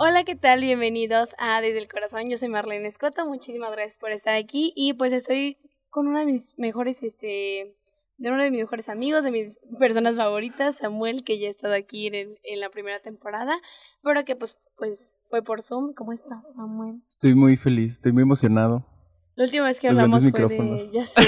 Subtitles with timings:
[0.00, 0.60] Hola, ¿qué tal?
[0.60, 2.30] Bienvenidos a Desde el Corazón.
[2.30, 3.26] Yo soy Marlene Escoto.
[3.26, 4.72] Muchísimas gracias por estar aquí.
[4.76, 5.58] Y pues estoy
[5.90, 7.74] con una de mis mejores, este,
[8.16, 11.74] de uno de mis mejores amigos, de mis personas favoritas, Samuel, que ya ha estado
[11.74, 13.60] aquí en, en la primera temporada,
[14.04, 15.94] pero que pues, pues fue por Zoom.
[15.94, 17.02] ¿Cómo estás, Samuel?
[17.08, 18.86] Estoy muy feliz, estoy muy emocionado.
[19.34, 20.38] La última vez que Los hablamos fue de...
[20.38, 20.92] micrófonos.
[20.92, 21.22] Ya sé,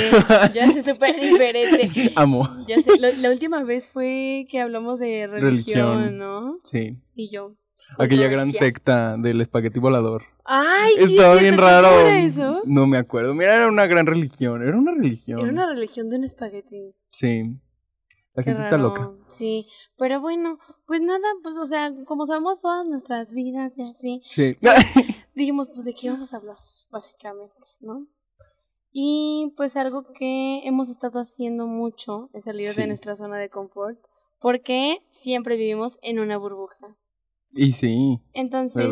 [0.55, 2.13] ya sé, súper diferente.
[2.15, 2.49] Amo.
[2.69, 6.19] Ya sé, la, la última vez fue que hablamos de religión, Religión.
[6.19, 6.59] ¿no?
[6.63, 6.99] Sí.
[7.17, 7.57] Y yo.
[7.99, 10.25] Aquella gran secta del espagueti volador.
[10.45, 11.89] Ay, sí, Estaba es bien raro.
[11.89, 12.63] ¿cómo era eso?
[12.65, 13.35] No me acuerdo.
[13.35, 14.63] Mira, era una gran religión.
[14.67, 15.41] Era una religión.
[15.41, 16.95] Era una religión de un espagueti.
[17.09, 17.57] Sí.
[18.35, 19.11] La Qué gente está loca.
[19.29, 19.67] Sí,
[19.99, 24.57] pero bueno, pues nada, pues o sea, como sabemos todas nuestras vidas y así, Sí.
[25.35, 26.57] dijimos, pues de qué vamos a hablar,
[26.91, 28.07] básicamente, ¿no?
[28.93, 33.99] Y pues algo que hemos estado haciendo mucho es salir de nuestra zona de confort,
[34.41, 36.97] porque siempre vivimos en una burbuja.
[37.53, 38.87] Y sí, Entonces,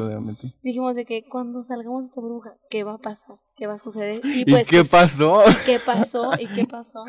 [0.62, 3.36] dijimos de que cuando salgamos de esta burbuja, ¿qué va a pasar?
[3.56, 4.20] ¿Qué va a suceder?
[4.24, 5.42] Y ¿Y, pues, qué pasó?
[5.66, 6.30] ¿qué pasó?
[6.38, 7.04] ¿Y qué pasó?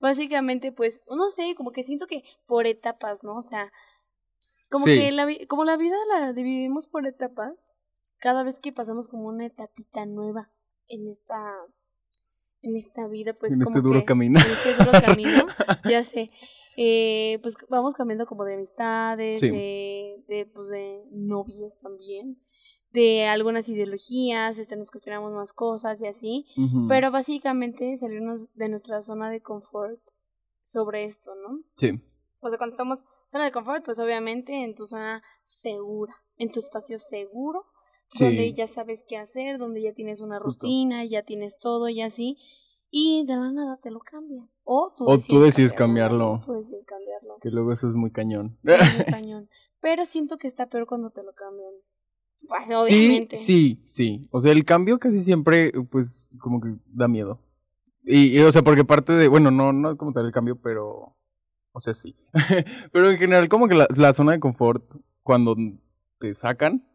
[0.00, 3.36] Básicamente, pues, no sé, como que siento que por etapas, ¿no?
[3.36, 3.70] O sea,
[4.70, 4.96] como Sí.
[4.98, 7.66] que la, como la vida la dividimos por etapas,
[8.18, 10.50] cada vez que pasamos como una etapita nueva
[10.88, 11.36] en esta,
[12.62, 14.38] en esta vida, pues En como este duro que- camino.
[14.40, 15.46] En este duro camino,
[15.88, 16.30] ya sé.
[16.80, 19.50] Eh, pues vamos cambiando como de amistades, Sí.
[19.50, 22.40] de, de, pues, de novias también,
[22.92, 26.46] de algunas ideologías, este, nos cuestionamos más cosas y así.
[26.88, 30.00] Pero básicamente salirnos de nuestra zona de confort
[30.62, 31.64] sobre esto, ¿no?
[31.76, 32.00] Sí.
[32.40, 36.60] O sea, cuando estamos zona de confort, pues obviamente en tu zona segura, en tu
[36.60, 37.64] espacio seguro,
[38.10, 38.24] Sí.
[38.24, 40.64] donde ya sabes qué hacer, donde ya tienes una Justo.
[40.64, 42.38] rutina, ya tienes todo y así,
[42.90, 44.48] y de la nada te lo cambian.
[44.70, 46.42] O tú O decides, tú decides cambiarlo.
[46.44, 47.38] Tú decides cambiarlo.
[47.40, 48.58] Que luego eso es muy cañón.
[48.64, 49.48] Es muy cañón.
[49.80, 51.72] Pero siento que está peor cuando te lo cambian.
[52.46, 53.36] Pues, Sí, obviamente.
[53.36, 54.28] sí, sí.
[54.30, 57.40] O sea, el cambio casi siempre, pues, como que da miedo.
[58.04, 61.16] Y, y, o sea, porque parte de, bueno, no, no como tal el cambio, pero,
[61.72, 62.14] o sea, sí.
[62.92, 64.84] pero en general, como que la, la zona de confort,
[65.22, 65.56] cuando
[66.18, 66.86] te sacan,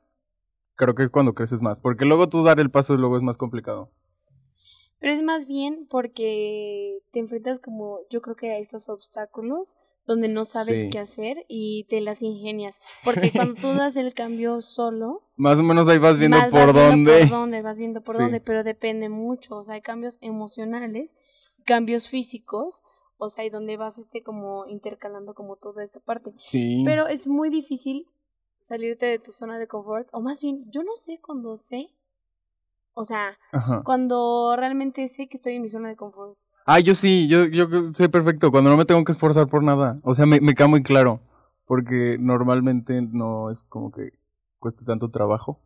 [0.75, 1.79] creo que es cuando creces más.
[1.79, 3.89] Porque luego tú dar el paso luego es más complicado.
[5.03, 9.75] Pero es más bien porque te enfrentas como yo creo que a esos obstáculos
[10.05, 10.89] donde no sabes Sí.
[10.89, 12.79] qué hacer y te las ingenias.
[13.03, 16.93] Porque cuando tú das el cambio solo, Más o menos ahí vas viendo por vas
[16.93, 17.19] viendo dónde.
[17.27, 18.21] por dónde, vas viendo por Sí.
[18.21, 19.57] dónde, pero depende mucho.
[19.57, 21.15] O sea, hay cambios emocionales,
[21.65, 22.81] cambios físicos,
[23.17, 26.33] o sea, y donde vas este como intercalando como toda esta parte.
[26.47, 26.81] Sí.
[26.85, 28.07] Pero es muy difícil
[28.61, 31.89] salirte de tu zona de confort, o más bien, yo no sé cuando sé,
[32.93, 33.81] o sea, Ajá.
[33.83, 36.37] cuando realmente sé que estoy en mi zona de confort.
[36.65, 39.99] Ah, yo sí, yo, yo sé perfecto, cuando no me tengo que esforzar por nada.
[40.03, 41.19] O sea, me, me queda muy claro,
[41.65, 44.13] porque normalmente no es como que
[44.59, 45.59] cueste tanto trabajo.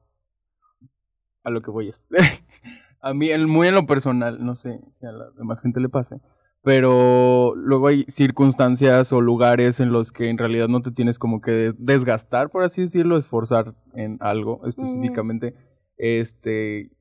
[1.44, 2.08] A lo que voy es.
[3.02, 6.20] a mí, muy en lo personal, no sé si a la demás gente le pase,
[6.64, 11.42] pero luego hay circunstancias o lugares en los que en realidad no te tienes como
[11.42, 15.56] que desgastar, por así decirlo, esforzar en algo específicamente.
[15.98, 16.92] Este,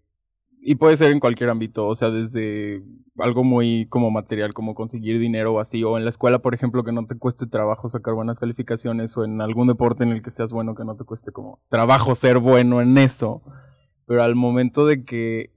[0.69, 2.83] y puede ser en cualquier ámbito, o sea, desde
[3.19, 6.83] algo muy como material, como conseguir dinero o así, o en la escuela, por ejemplo,
[6.83, 10.33] que no te cueste trabajo sacar buenas calificaciones, o en algún deporte en el que
[10.33, 13.43] seas bueno, que no te cueste como trabajo ser bueno en eso.
[14.07, 15.53] Pero al momento de que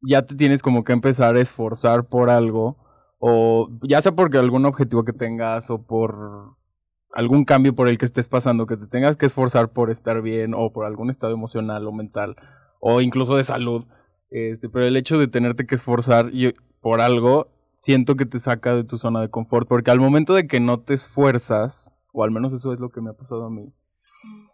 [0.00, 2.76] ya te tienes como que empezar a esforzar por algo,
[3.18, 6.54] o ya sea porque algún objetivo que tengas, o por
[7.12, 10.54] algún cambio por el que estés pasando, que te tengas que esforzar por estar bien,
[10.54, 12.36] o por algún estado emocional o mental,
[12.78, 13.86] o incluso de salud.
[14.30, 17.48] Este, pero el hecho de tenerte que esforzar y- por algo,
[17.78, 20.80] siento que te saca de tu zona de confort, porque al momento de que no
[20.80, 23.72] te esfuerzas, o al menos eso es lo que me ha pasado a mí,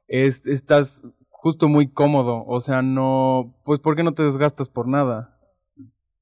[0.09, 4.89] es, estás justo muy cómodo, o sea, no, pues ¿por qué no te desgastas por
[4.89, 5.39] nada?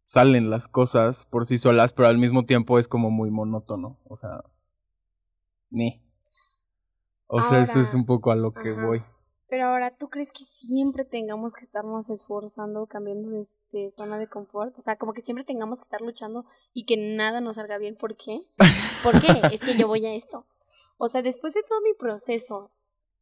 [0.04, 4.16] Salen las cosas por sí solas, pero al mismo tiempo es como muy monótono, o
[4.16, 4.43] sea,
[5.70, 6.03] ni.
[7.26, 8.87] O sea, eso es un poco a lo que ajá.
[8.87, 9.03] voy.
[9.54, 14.26] Pero ahora, ¿tú crees que siempre tengamos que estarnos esforzando, cambiando de, de zona de
[14.26, 14.76] confort?
[14.76, 17.94] O sea, como que siempre tengamos que estar luchando y que nada nos salga bien.
[17.94, 18.49] ¿Por qué?
[19.05, 19.29] ¿Por qué?
[19.52, 20.44] es que yo voy a esto.
[20.99, 22.73] O sea, después de todo mi proceso,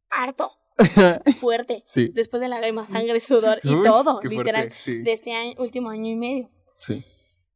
[0.09, 0.53] harto,
[1.39, 2.07] fuerte, sí.
[2.11, 5.03] después de lágrimas, sangre, sudor y Uy, todo, literal, fuerte, sí.
[5.03, 7.05] de este año, último año y medio, Sí.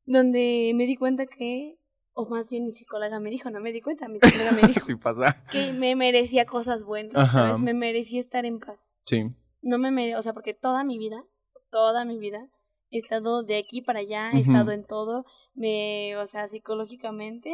[0.05, 1.76] donde me di cuenta que,
[2.19, 4.85] o más bien mi psicóloga me dijo, no me di cuenta, mi psicóloga me dijo
[4.85, 5.43] sí pasa.
[5.51, 7.39] que me merecía cosas buenas, Ajá.
[7.41, 7.59] ¿sabes?
[7.59, 8.95] Me merecía estar en paz.
[9.05, 9.29] Sí.
[9.61, 11.23] No me mere, o sea, porque toda mi vida,
[11.69, 12.49] toda mi vida,
[12.89, 17.51] he estado de aquí para allá, he estado en todo, me, o sea, psicológicamente,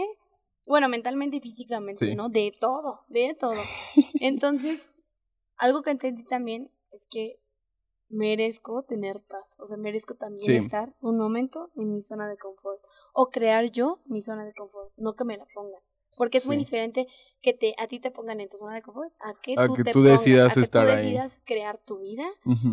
[0.65, 2.15] bueno, mentalmente y físicamente, Sí.
[2.15, 2.29] ¿no?
[2.29, 3.59] De todo, de todo.
[4.21, 4.89] Entonces,
[5.57, 7.39] algo que entendí también es que
[8.13, 10.55] merezco tener paz, o sea, merezco también Sí.
[10.55, 12.79] estar un momento en mi zona de confort
[13.13, 15.81] o crear yo mi zona de confort, no que me la pongan.
[16.15, 17.07] Porque es muy diferente
[17.41, 19.73] que te a ti te pongan en tu zona de confort a que A tú
[19.73, 20.85] que te tú pongas, decidas a que tú ahí.
[20.95, 22.25] decidas crear tu vida,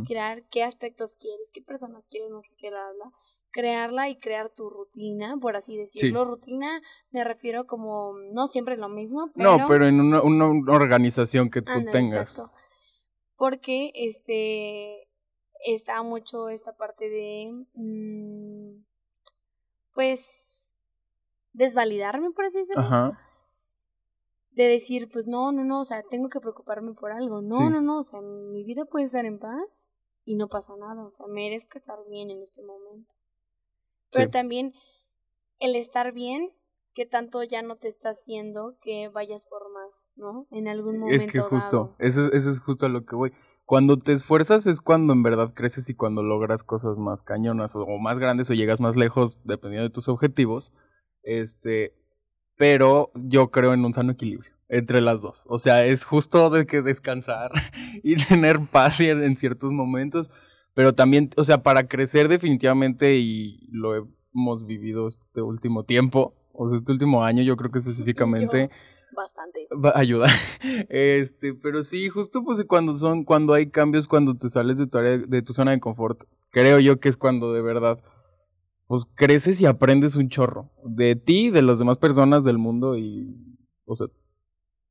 [0.07, 3.13] crear qué aspectos quieres, qué personas quieres, no sé qué bla, bla,
[3.51, 6.27] crearla y crear tu rutina, por así decirlo.
[6.27, 6.83] Rutina
[7.13, 11.49] me refiero como no siempre es lo mismo, pero No, pero en una, una organización
[11.49, 12.31] que tú Ándale, tengas.
[12.33, 12.53] exacto.
[13.37, 15.09] Porque este
[15.67, 18.83] está mucho esta parte de mm,
[19.95, 20.73] pues
[21.53, 22.83] desvalidarme por así decirlo.
[22.83, 23.19] Ajá.
[24.53, 27.41] De decir, pues no, no, no, o sea, tengo que preocuparme por algo.
[27.41, 27.69] No, Sí.
[27.71, 29.91] no, no, o sea, mi vida puede estar en paz
[30.25, 33.13] y no pasa nada, o sea, merezco estar bien en este momento.
[34.11, 34.31] Pero Sí.
[34.31, 34.75] también
[35.61, 36.53] el estar bien,
[36.95, 40.47] que tanto ya no te está haciendo que vayas por más, ¿no?
[40.51, 41.95] En algún momento Es que justo, dado.
[42.01, 43.33] eso, es- eso es justo a lo que voy.
[43.71, 47.87] Cuando te esfuerzas es cuando en verdad creces y cuando logras cosas más cañonas o,
[47.99, 50.73] más grandes o llegas más lejos dependiendo de tus objetivos.
[51.23, 51.95] Este,
[52.57, 55.47] pero yo creo en un sano equilibrio entre las dos.
[55.49, 57.53] O sea, es justo de que descansar
[58.03, 60.33] y tener paz en ciertos momentos,
[60.75, 63.95] pero también, o sea, para crecer definitivamente y lo
[64.35, 68.77] hemos vivido este último tiempo, o sea, este último año yo creo que específicamente Yo,
[69.15, 69.69] bastante.
[69.73, 70.31] va a ayudar.
[70.89, 74.99] Este, pero sí, justo pues cuando son, cuando hay cambios, cuando te sales de tu
[74.99, 77.99] área, de tu zona de confort, creo yo que es cuando de verdad,
[78.87, 80.71] pues creces y aprendes un chorro.
[80.85, 83.37] De ti, de las demás personas del mundo y,
[83.85, 84.09] o sea,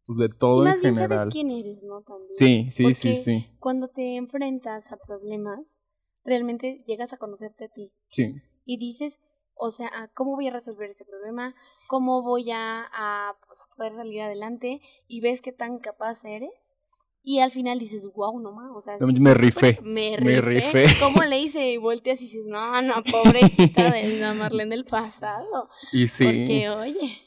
[0.05, 1.17] pues de todo Y más en bien general.
[1.19, 2.01] sabes quién eres, ¿no?
[2.01, 2.33] También.
[2.33, 5.79] Sí, sí, sí, Porque sí, Cuando te enfrentas a problemas,
[6.23, 8.35] realmente llegas a conocerte a ti sí.
[8.65, 9.19] y dices,
[9.61, 11.53] o sea, ¿cómo voy a resolver este problema?
[11.87, 14.81] ¿Cómo voy a, a, pues, a poder salir adelante?
[15.07, 16.75] Y ves qué tan capaz eres.
[17.21, 20.39] Y al final dices, wow, no más, o sea, es Me soy rifé, me me
[20.39, 20.71] rifé.
[20.71, 20.85] rifé.
[21.03, 21.69] ¿Cómo le hice?
[21.71, 25.69] Y volteas y dices, no, no, pobrecita de la Marlene del pasado.
[25.91, 26.23] Y sí.
[26.23, 27.17] Porque, oye,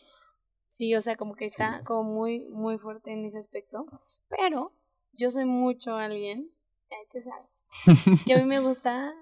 [0.68, 1.84] sí, o sea, como que está Sí.
[1.84, 3.84] como muy, muy fuerte en ese aspecto.
[4.30, 4.72] Pero
[5.12, 6.50] yo soy mucho alguien,
[6.90, 9.12] ya tú sabes, que a mí me gusta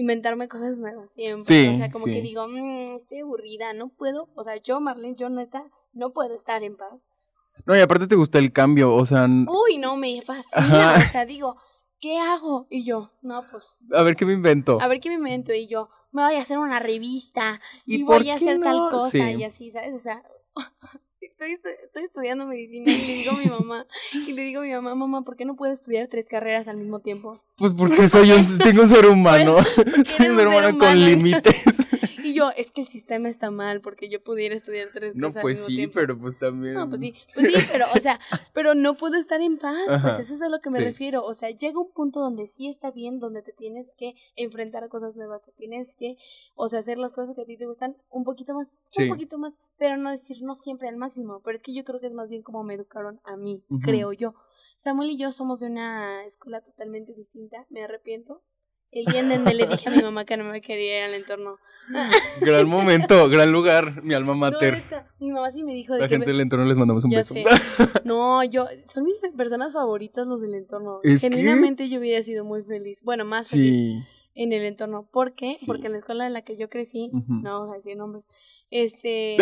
[0.00, 1.44] inventarme cosas nuevas siempre.
[1.44, 2.12] Sí, o sea, como sí.
[2.12, 4.28] que digo, "Mm, estoy aburrida, no puedo.
[4.34, 7.08] O sea, yo, Marlene, yo neta, no puedo estar en paz.
[7.66, 10.94] No, y aparte te gusta el cambio, o sea, Uy, no, me fascina.
[10.94, 11.04] Ajá.
[11.06, 11.56] O sea, digo,
[12.00, 12.66] ¿qué hago?
[12.70, 14.80] Y yo, no, pues, a ver qué me invento.
[14.80, 15.52] a ver qué me invento.
[15.52, 19.20] Y yo, me voy a hacer una revista y, voy a hacer tal cosa Sí.
[19.38, 19.94] y así, ¿sabes?
[19.94, 20.22] O sea,
[21.26, 23.86] estoy, estoy estudiando medicina y le digo a mi mamá,
[24.26, 26.76] y le digo a mi mamá, mamá, ¿por qué no puedo estudiar tres carreras al
[26.76, 27.38] mismo tiempo?
[27.56, 29.56] Pues porque soy un, tengo un ser humano.
[29.74, 30.94] soy un ser ser humano con humano.
[30.94, 31.86] límites.
[32.40, 35.42] Yo, es que el sistema está mal porque yo pudiera estudiar tres No, cosas al
[35.42, 35.94] pues mismo sí, tiempo.
[35.94, 36.74] pero pues también.
[36.74, 38.18] No, pues sí, pues sí, pero, o sea,
[38.52, 40.84] pero no puedo estar en paz, Ajá, pues eso es a lo que me sí.
[40.84, 44.84] refiero, o sea, llega un punto donde sí está bien, donde te tienes que enfrentar
[44.84, 46.16] a cosas nuevas, te tienes que,
[46.54, 49.04] o sea, hacer las cosas que a ti te gustan un poquito más, Sí.
[49.04, 52.00] un poquito más, pero no decir no siempre al máximo, pero es que yo creo
[52.00, 54.34] que es más bien como me educaron a mí, creo yo.
[54.76, 58.42] Samuel y yo somos de una escuela totalmente distinta, me arrepiento.
[58.92, 61.14] El día en donde le dije a mi mamá que no me quería ir al
[61.14, 61.56] entorno.
[62.40, 64.74] Gran momento, gran lugar, mi alma No, mater.
[64.74, 67.02] neta, mi mamá sí me dijo de La que gente me- del entorno les mandamos
[67.04, 67.34] un Ya beso.
[67.34, 67.44] sé.
[68.04, 70.96] No, yo, son mis personas favoritas los del entorno.
[71.02, 74.04] Es que- Genuinamente yo hubiera sido muy feliz, bueno, más feliz
[74.34, 75.08] en el entorno.
[75.10, 75.56] ¿Por qué?
[75.58, 75.66] Sí.
[75.66, 78.28] Porque en la escuela en la que yo crecí, no vamos a decir nombres,
[78.70, 79.36] este,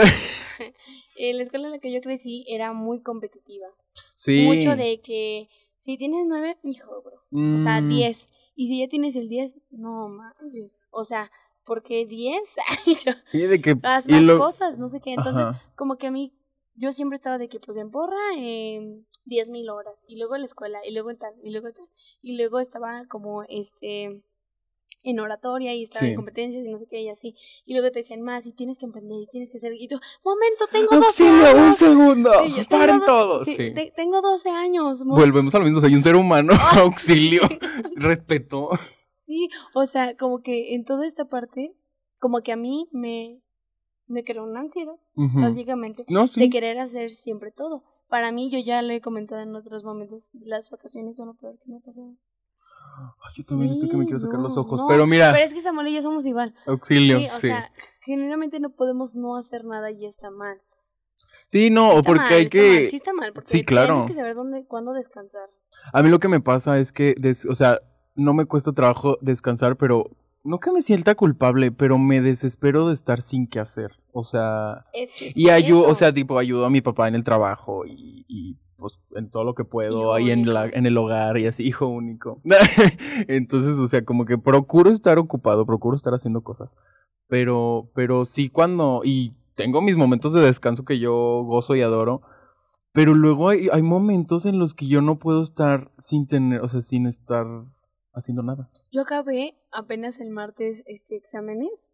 [1.16, 3.66] en la escuela en la que yo crecí era muy competitiva.
[4.14, 4.42] Sí.
[4.46, 7.54] Mucho de que si tienes nueve, hijo, bro.
[7.54, 8.28] O sea, Mm, diez.
[8.60, 10.80] Y si ya tienes el diez, no manches.
[10.90, 11.30] O sea,
[11.64, 12.42] ¿por qué diez?
[12.86, 13.76] Y yo, Sí, de que.
[13.84, 15.12] haz más lo- cosas, no sé qué.
[15.12, 15.62] Entonces, Ajá.
[15.76, 16.34] como que a mí,
[16.74, 20.40] yo siempre estaba de que, pues, en porra, eh, diez mil horas, y luego en
[20.40, 21.86] la escuela, y luego en tal, y luego en tal,
[22.20, 24.22] y luego estaba como, este,
[25.02, 26.10] en oratoria, y estaba Sí.
[26.10, 28.78] en competencias, y no sé qué, y así, y luego te decían más, y tienes
[28.78, 31.52] que emprender, y tienes que hacer, y tú, momento, tengo 12 ¡Auxilio!
[31.52, 31.76] ¡Un años.
[31.78, 32.30] segundo!
[32.56, 33.44] Yo, ¡Paren todos!
[33.46, 33.70] sí, Sí.
[33.74, 35.04] te- tengo 12 años.
[35.04, 36.52] mo- Volvemos a lo mismo, soy un ser humano.
[36.78, 37.42] Ah, ¡Auxilio!
[37.48, 37.58] sí.
[37.96, 38.70] Respeto.
[39.22, 41.74] Sí, o sea, como que en toda esta parte,
[42.18, 43.40] como que a mí me,
[44.06, 46.50] me creó una ansiedad, básicamente, No, de sí.
[46.50, 47.84] querer hacer siempre todo.
[48.08, 51.58] Para mí, yo ya lo he comentado en otros momentos, las vacaciones son lo peor
[51.58, 52.16] que me ha pasado.
[52.98, 54.80] Ay, yo también estoy que me quiero sacar los no, ojos.
[54.80, 56.54] no, Pero mira, Pero es que Samuel y yo somos igual.
[56.66, 57.18] auxilio.
[57.18, 57.46] sí, o Sí.
[57.48, 57.70] sea,
[58.04, 60.58] genuinamente no podemos no hacer nada y está mal.
[61.48, 62.70] Sí, no, o porque mal, hay está que.
[62.80, 63.94] mal, sí está mal, porque Sí, claro.
[63.94, 65.48] tienes que saber dónde, cuándo descansar.
[65.92, 67.80] A mí lo que me pasa es que, des- o sea,
[68.14, 70.10] no me cuesta trabajo descansar, pero
[70.44, 73.92] no que me sienta culpable, pero me desespero de estar sin qué hacer.
[74.12, 77.24] O sea, Es que y ayudo, o sea, tipo, ayudo a mi papá en el
[77.24, 81.36] trabajo y, y pues en todo lo que puedo, ahí en, la, en el hogar
[81.36, 82.40] y así, hijo único.
[83.28, 86.76] Entonces, o sea, como que procuro estar ocupado, procuro estar haciendo cosas.
[87.26, 92.22] Pero, pero sí cuando, y tengo mis momentos de descanso que yo gozo y adoro,
[92.92, 96.68] pero luego hay, hay momentos en los que yo no puedo estar sin tener, o
[96.68, 97.46] sea, sin estar
[98.12, 98.70] haciendo nada.
[98.92, 101.90] Yo acabé apenas el martes este exámenes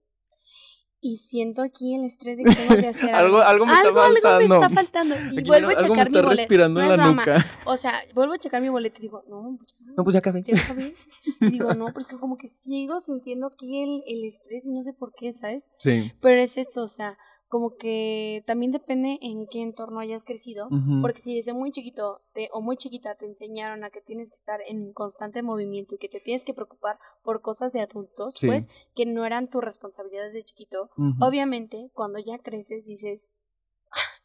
[1.06, 4.00] y siento aquí el estrés de que tengo que hacer Algo, algo me está algo,
[4.00, 4.54] algo me faltando.
[4.54, 5.14] está faltando.
[5.32, 6.30] Y Aquí vuelvo a algo me checar mi boleto.
[6.40, 7.46] respirando No es la nuca.
[7.66, 10.18] O sea, vuelvo a checar mi boleto y digo, no, pues ya, No, pues ya
[10.20, 10.42] acabé.
[10.46, 10.94] ya acabé.
[11.42, 14.82] Y digo, no, pues que como que sigo sintiendo aquí el, el estrés y no
[14.82, 15.68] sé por qué, ¿sabes?
[15.78, 16.12] Sí.
[16.22, 17.18] Pero es esto, o sea,
[17.54, 20.68] como que también depende en qué entorno hayas crecido.
[21.00, 24.34] Porque si desde muy chiquito te, o muy chiquita te enseñaron a que tienes que
[24.36, 28.48] estar en constante movimiento y que te tienes que preocupar por cosas de adultos, Sí.
[28.48, 33.30] pues que no eran tu responsabilidad desde chiquito, obviamente cuando ya creces dices,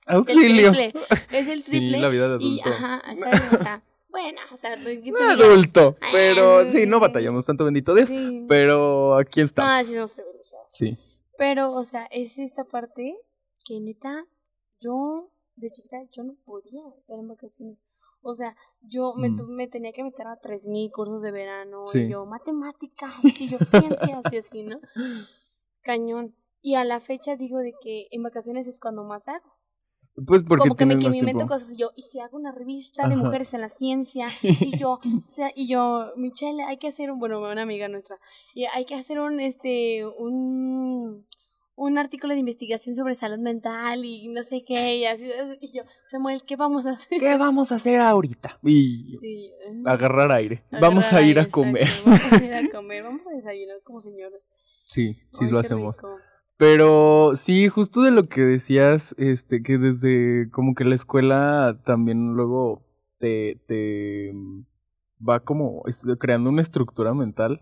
[0.07, 0.71] Auxilio.
[0.71, 1.99] es el triple, es el Sí, triple.
[1.99, 2.47] la vida de adulto.
[2.47, 3.53] y ajá, ¿sabes?
[3.53, 7.93] o sea, bueno, o sea, ¿qué te No adulto, pero sí, no batallamos tanto, bendito
[7.93, 8.09] Dios.
[8.09, 8.45] Sí.
[8.49, 9.85] Pero aquí Ah, estamos.
[9.85, 10.71] sí somos privilegiados.
[10.71, 10.97] Sí.
[11.39, 13.17] Pero, o sea, es esta parte
[13.65, 14.27] que neta,
[14.79, 17.83] yo de chiquita, yo no podía estar en vacaciones.
[18.21, 19.35] O sea, yo me, Mm.
[19.37, 21.99] tu- me tenía que meter a 3.000 cursos de verano, Sí.
[22.01, 23.57] y yo matemáticas, y yo
[24.19, 24.79] ciencias, y así, ¿no?
[25.81, 26.35] Cañón.
[26.61, 29.58] Y a la fecha digo de que en vacaciones es cuando más hago.
[30.25, 32.51] Pues porque Como que me, que me invento cosas y yo, y si hago una
[32.51, 33.23] revista de Ajá.
[33.23, 34.99] mujeres en la ciencia, y yo,
[35.55, 38.17] y yo, Michelle, hay que hacer un, bueno, una amiga nuestra,
[38.53, 41.25] y hay que hacer un, este, un,
[41.75, 45.29] un artículo de investigación sobre salud mental y no sé qué, y así,
[45.61, 47.19] y yo, Samuel, ¿qué vamos a hacer?
[47.21, 48.59] ¿Qué vamos a hacer ahorita?
[48.63, 49.51] Y Sí.
[49.85, 50.65] agarrar aire.
[50.69, 51.87] agarrar vamos a ir aire, a comer.
[52.05, 54.49] Vamos a ir a comer, vamos a desayunar como señoras.
[54.89, 55.97] Sí, sí Ay, lo hacemos.
[55.97, 56.17] rico.
[56.59, 62.33] Pero sí, justo de lo que decías, este, que desde como que la escuela también
[62.33, 62.83] luego
[63.17, 64.33] te, te
[65.25, 65.83] va como
[66.19, 67.61] creando una estructura mental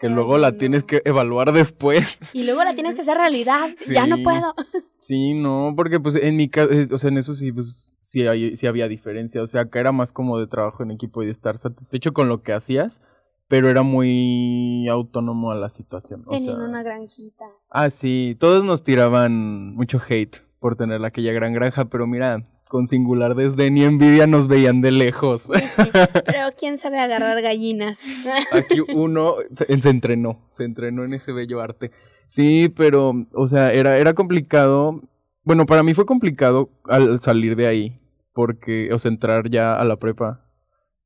[0.00, 0.56] que Ay, luego la no.
[0.56, 2.18] tienes que evaluar después.
[2.32, 4.52] Y luego la tienes que hacer realidad, ya no puedo.
[4.98, 8.56] Sí, no, porque pues en mi caso, o sea, en eso sí, pues sí, hay,
[8.56, 9.42] sí había diferencia.
[9.42, 12.26] O sea, acá era más como de trabajo en equipo y de estar satisfecho con
[12.30, 13.02] lo que hacías,
[13.48, 16.22] pero era muy autónomo a la situación.
[16.26, 17.44] O Tenían sea, una granjita.
[17.70, 22.88] Ah, sí, todos nos tiraban mucho hate por tener aquella gran granja, pero mira, con
[22.88, 25.42] singular desdén y envidia nos veían de lejos.
[25.42, 25.90] Sí, sí,
[26.24, 28.00] Pero quién sabe agarrar gallinas.
[28.52, 31.92] Aquí uno se, se entrenó, se entrenó en ese bello arte.
[32.26, 35.02] Sí, pero, o sea, era, era complicado.
[35.44, 38.00] Bueno, para mí fue complicado al salir de ahí,
[38.32, 40.44] porque, o sea, entrar ya a la prepa,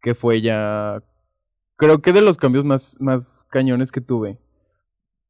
[0.00, 1.02] que fue ya,
[1.78, 4.38] creo que de los cambios más, más cañones que tuve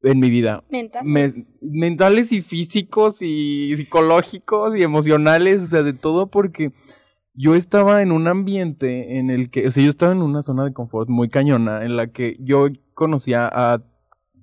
[0.01, 0.63] en mi vida.
[0.69, 1.03] Mental.
[1.05, 6.71] Me- mentales y físicos y psicológicos y emocionales, o sea, de todo porque
[7.33, 10.65] yo estaba en un ambiente en el que, o sea, yo estaba en una zona
[10.65, 13.81] de confort muy cañona en la que yo conocía a,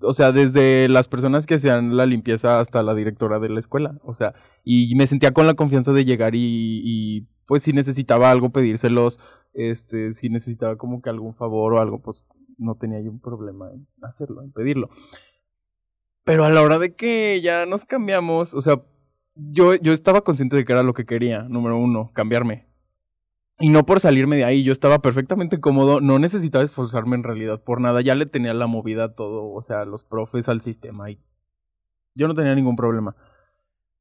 [0.01, 3.99] o sea, desde las personas que hacían la limpieza hasta la directora de la escuela,
[4.05, 4.35] o sea,
[4.65, 9.19] y me sentía con la confianza de llegar y, y pues si necesitaba algo pedírselos,
[9.57, 12.27] este, si necesitaba como que algún favor o algo, pues
[12.59, 14.91] no tenía yo un problema en hacerlo, en pedirlo.
[16.25, 18.83] Pero a la hora de que ya nos cambiamos, o sea,
[19.35, 22.67] yo, yo estaba consciente de que era lo que quería, número uno, cambiarme.
[23.59, 27.63] Y no por salirme de ahí, yo estaba perfectamente cómodo, no necesitaba esforzarme en realidad
[27.63, 30.61] por nada, ya le tenía la movida a todo, o sea, a los profes, al
[30.61, 31.19] sistema, y
[32.15, 33.17] yo no tenía ningún problema.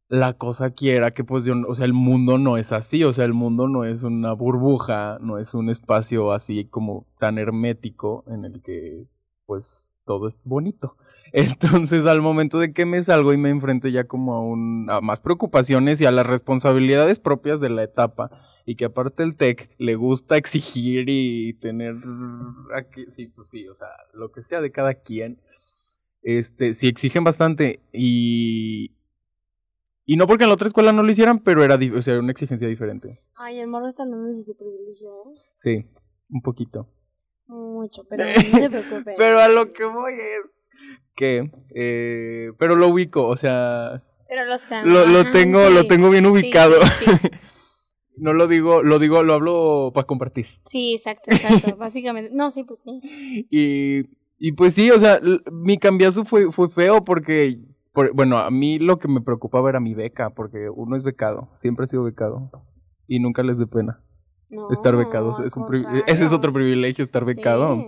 [0.08, 3.12] La cosa aquí era que, pues, yo, o sea, el mundo no es así, o
[3.12, 8.24] sea, el mundo no es una burbuja, no es un espacio así como tan hermético
[8.28, 9.08] en el que,
[9.46, 10.98] pues, todo es bonito.
[11.34, 15.02] Entonces, al momento de que me salgo y me enfrento ya como a, un, a
[15.02, 18.30] más preocupaciones y a las responsabilidades propias de la etapa,
[18.66, 21.96] y que aparte el tech le gusta exigir y tener
[23.08, 25.40] sí, pues sí, o sea, lo que sea de cada quien,
[26.22, 28.92] este, sí exigen bastante y...
[30.06, 32.32] Y no porque en la otra escuela no lo hicieran, pero era, o sea, una
[32.32, 33.18] exigencia diferente.
[33.36, 35.40] Ay, el morro está hablando de su privilegio, ¿eh?
[35.56, 35.86] Sí,
[36.30, 36.88] un poquito.
[37.48, 39.16] Mucho, pero no se preocupe.
[39.18, 40.60] Pero a lo que voy es
[41.16, 45.74] que, eh, pero lo ubico, o sea, Pero los lo, lo ajá, tengo, sí.
[45.74, 46.76] lo tengo bien ubicado.
[47.00, 47.30] Sí, sí.
[48.18, 50.48] No lo digo, lo digo, lo hablo para compartir.
[50.66, 51.76] Sí, exacto, exacto.
[51.78, 52.32] Básicamente.
[52.34, 53.02] No, sí, pues sí.
[53.50, 54.04] Y,
[54.38, 55.20] y pues sí, o sea,
[55.52, 57.60] mi cambiazo fue, fue feo porque,
[57.96, 61.50] por- bueno, a mí lo que me preocupaba era mi beca, porque uno es becado,
[61.56, 62.52] siempre he sido becado.
[63.08, 64.02] Y nunca les dé pena
[64.50, 65.36] No, estar becado.
[65.38, 67.24] al Es un privi- ese es otro privilegio, estar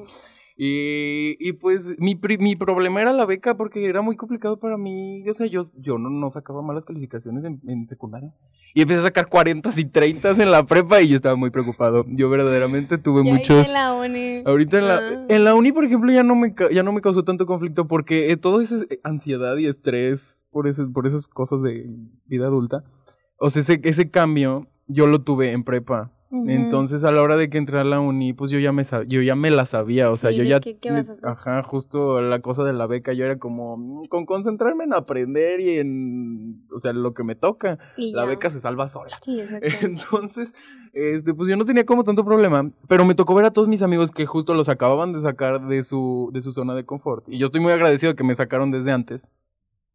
[0.07, 0.23] Sí.
[0.59, 5.23] Y, y pues mi, mi problema era la beca porque era muy complicado para mí.
[5.29, 8.33] O sea, yo, yo no, no sacaba malas calificaciones en, en secundaria.
[8.73, 12.05] Y empecé a sacar 40 y 30 en la prepa y yo estaba muy preocupado.
[12.09, 13.67] Yo verdaderamente tuve Ya ahorita muchos...
[13.67, 14.43] en la uni.
[14.45, 15.25] Ahorita en la, Ah.
[15.29, 18.31] en la uni, por ejemplo, ya no me, ya no me causó tanto conflicto porque
[18.31, 21.87] eh, todo esa ansiedad y estrés por, ese, por esas cosas de
[22.25, 22.83] vida adulta,
[23.39, 26.11] o sea, ese, ese cambio yo lo tuve en prepa.
[26.29, 29.21] Entonces, a la hora de que entré a la uni, pues yo ya me yo
[29.21, 31.29] ya me la sabía, o sea, Sí, yo ya ¿qué vas a hacer?
[31.29, 35.61] ajá, justo la cosa de la beca, yo era como mm, con concentrarme en aprender
[35.61, 37.79] y en o sea, lo que me toca.
[37.95, 38.29] Y La ya.
[38.29, 39.17] beca se salva sola.
[39.21, 39.67] Sí, exacto.
[39.85, 40.53] Entonces,
[40.93, 43.81] este, pues yo no tenía como tanto problema, pero me tocó ver a todos mis
[43.81, 47.23] amigos que justo los acababan de sacar de su, de su zona de confort.
[47.29, 49.31] Y yo estoy muy agradecido que me sacaron desde antes.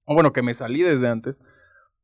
[0.06, 1.42] O bueno, que me salí desde antes.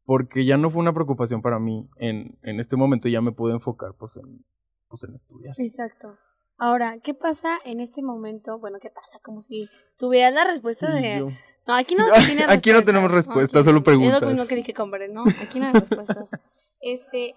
[0.09, 3.09] Porque ya no fue una preocupación para mí en, en este momento.
[3.09, 4.43] Ya me pude enfocar pues en,
[4.89, 5.55] pues, en estudiar.
[5.59, 6.17] Exacto.
[6.57, 8.59] Ahora, ¿qué pasa en este momento?
[8.59, 9.19] Bueno, ¿qué pasa?
[9.23, 11.19] Como si tuvieras la respuesta de...
[11.19, 11.29] yo-
[11.67, 14.49] No, aquí no se tiene Aquí no tenemos respuestas, solo Es lo mismo preguntas.
[14.49, 15.25] que dije Bren, ¿no?
[15.43, 16.31] Aquí no hay respuestas.
[16.81, 17.35] Este,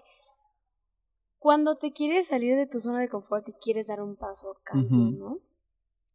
[1.38, 4.96] cuando te quieres salir de tu zona de confort y quieres dar un paso, cambio,
[4.96, 5.18] Ujú.
[5.18, 5.38] ¿no?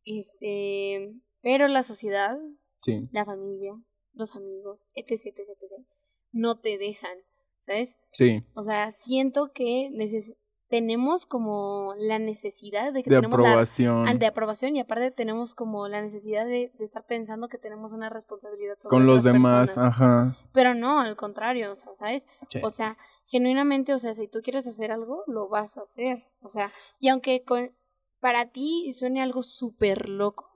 [0.06, 2.40] Este, pero la sociedad,
[2.82, 3.74] Sí, la familia,
[4.14, 5.86] los amigos, etc, etc, etc,
[6.32, 7.18] no te dejan,
[7.60, 7.98] ¿sabes?
[8.12, 10.36] sí, O sea, siento que neces-
[10.70, 14.06] tenemos como la necesidad de que de tenemos la aprobación.
[14.08, 17.94] al de aprobación y aparte tenemos como la necesidad de, de estar pensando que tenemos
[17.94, 19.94] una responsabilidad sobre Con los demás, personas.
[19.94, 20.38] ajá.
[20.52, 22.28] Pero no, al contrario, o sea, ¿sabes?
[22.50, 22.60] Sí.
[22.64, 26.26] O sea, genuinamente, o sea, si tú quieres hacer algo, lo vas a hacer.
[26.42, 27.74] O sea, y aunque con,
[28.20, 30.52] para ti suene algo súper loco,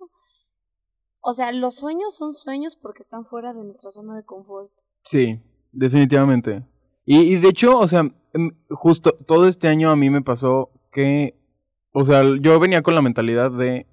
[1.21, 4.71] o sea, los sueños son sueños porque están fuera de nuestra zona de confort.
[5.05, 5.39] Sí,
[5.71, 6.63] definitivamente.
[7.05, 8.01] Y, y de hecho, o sea,
[8.33, 11.35] em, justo todo este año a mí me pasó que,
[11.91, 13.87] o sea, yo venía con la mentalidad de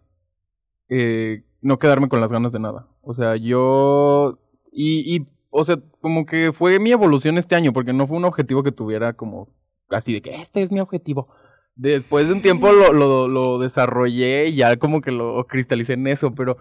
[0.89, 2.87] eh, no quedarme con las ganas de nada.
[3.03, 4.39] O sea, yo...
[4.71, 8.25] Y, y, o sea, como que fue mi evolución este año, porque no fue un
[8.25, 9.49] objetivo que tuviera como
[9.91, 11.29] así de que este es mi objetivo.
[11.75, 16.07] Después de un tiempo lo, lo, lo desarrollé y ya como que lo cristalicé en
[16.09, 16.59] eso, pero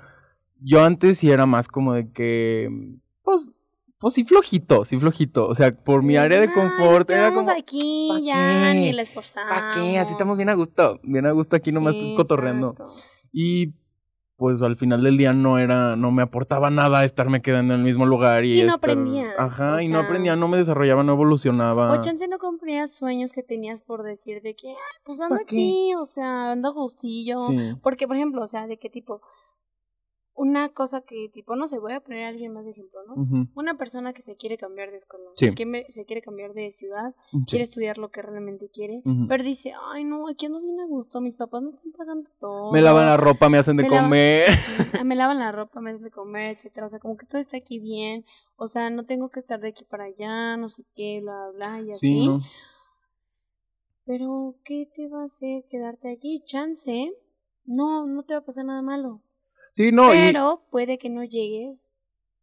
[0.61, 2.69] yo antes sí era más como de que,
[3.23, 3.53] pues,
[3.99, 5.47] pues sí flojito, sí flojito.
[5.47, 8.79] O sea, por mi área de confort era como, aquí, ¿pa' ya, qué?
[8.79, 9.49] ni la esforzamos.
[9.49, 9.97] ¿para qué?
[9.99, 12.71] Así estamos bien a gusto, bien a gusto aquí nomás cotorreando.
[12.71, 12.93] exacto.
[13.31, 13.73] Y
[14.37, 17.85] pues al final del día no era, no me aportaba nada estarme quedando en el
[17.87, 21.01] mismo lugar y, Y no estar- aprendías, Ajá, o y no aprendía, no me desarrollaba,
[21.03, 21.91] no evolucionaba.
[21.91, 25.95] O chance no cumplías sueños que tenías por decir de que, "Ah, pues ando aquí,
[25.95, 27.41] o sea, ando a gustillo.
[27.49, 29.21] Sí, Porque, por ejemplo, o sea, de qué tipo,
[30.39, 33.47] una cosa que tipo, no sé, voy a poner a alguien más de ejemplo, ¿no?
[33.55, 35.47] Una persona que se quiere cambiar de escuela, Sí.
[35.47, 39.43] se, quiere, se quiere cambiar de ciudad, sí, quiere estudiar lo que realmente quiere, pero
[39.43, 42.71] dice, ay no, aquí ando bien a gusto, mis papás me están pagando todo.
[42.71, 44.45] Me lavan la ropa, me hacen de Me comer.
[45.07, 47.57] Me lavan la ropa, me hacen de comer, etcétera, o sea, como que todo está
[47.57, 48.23] aquí bien,
[48.57, 51.81] o sea, no tengo que estar de aquí para allá, no sé qué, bla, bla,
[51.81, 52.07] y así.
[52.07, 52.41] Sí, ¿no?
[54.05, 56.43] Pero, ¿qué te va a hacer quedarte aquí?
[56.45, 57.11] Chance,
[57.65, 59.21] no, no te va a pasar nada malo.
[59.77, 61.91] Sí, no, y, pero puede que no llegues.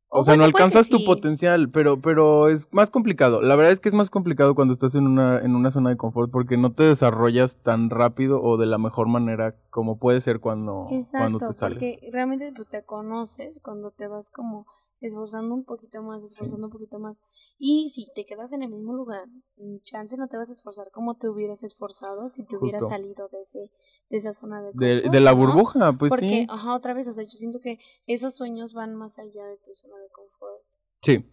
[0.07, 1.05] o sea, no bueno, alcanzas tu sí.
[1.05, 3.43] potencial, pero, pero es más complicado.
[3.43, 5.97] La verdad es que es más complicado cuando estás en una, en una zona de
[5.97, 10.39] confort porque no te desarrollas tan rápido o de la mejor manera como puede ser
[10.39, 11.79] cuando, cuando Exacto, te sales.
[11.79, 14.67] porque realmente pues te conoces cuando te vas como
[15.01, 17.21] esforzando un poquito más, esforzando un poquito más.
[17.59, 20.93] Y si te quedas en el mismo lugar, mm, chance no te vas a esforzar
[20.93, 22.95] como te hubieras esforzado si te hubieras Justo.
[22.95, 23.73] salido de ese
[24.15, 25.37] de esa zona de confort, de la ¿no?
[25.37, 26.47] burbuja, pues Porque, sí.
[26.49, 29.75] ajá, otra vez, o sea, yo siento que esos sueños van más allá de tu
[29.75, 30.63] zona de confort.
[31.03, 31.25] Sí.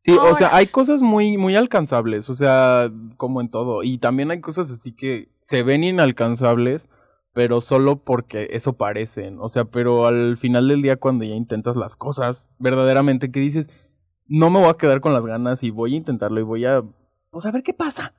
[0.00, 3.82] Sí, o sea, hay cosas muy, muy alcanzables, o sea, como en todo.
[3.82, 6.88] Y también hay cosas así que se ven inalcanzables,
[7.32, 9.38] pero solo porque eso parecen.
[9.40, 13.68] O sea, pero al final del día, cuando ya intentas las cosas, verdaderamente que dices,
[14.26, 16.82] no me voy a quedar con las ganas y voy a intentarlo y voy a,
[17.30, 18.14] pues a ver qué pasa.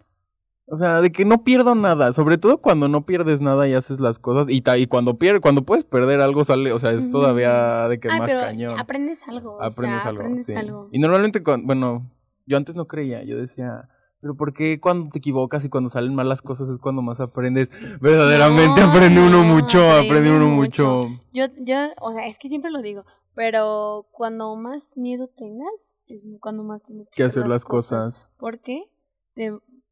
[0.69, 4.01] O sea, de que no pierdo nada, sobre todo cuando no pierdes nada y haces
[4.01, 7.09] las cosas y, ta- y cuando pierdes, cuando puedes perder algo sale, o sea, es
[7.09, 9.53] todavía de que Ay, más pero cañón aprendes algo.
[9.55, 10.21] o aprendes sea, algo.
[10.21, 10.53] aprendes sí.
[10.55, 10.89] algo.
[10.91, 12.11] Y normalmente, cuan- bueno,
[12.45, 13.87] yo antes no creía, yo decía,
[14.19, 17.21] pero ¿por qué cuando te equivocas y cuando salen mal las cosas es cuando más
[17.21, 17.71] aprendes?
[18.01, 21.01] Verdaderamente No, aprende uno no, mucho, aprende aprende uno mucho.
[21.07, 21.21] mucho.
[21.31, 26.25] Yo, yo, o sea, es que siempre lo digo, pero cuando más miedo tengas, es
[26.41, 28.27] cuando más tienes que, Que hacer las cosas.
[28.37, 28.83] ¿Por qué?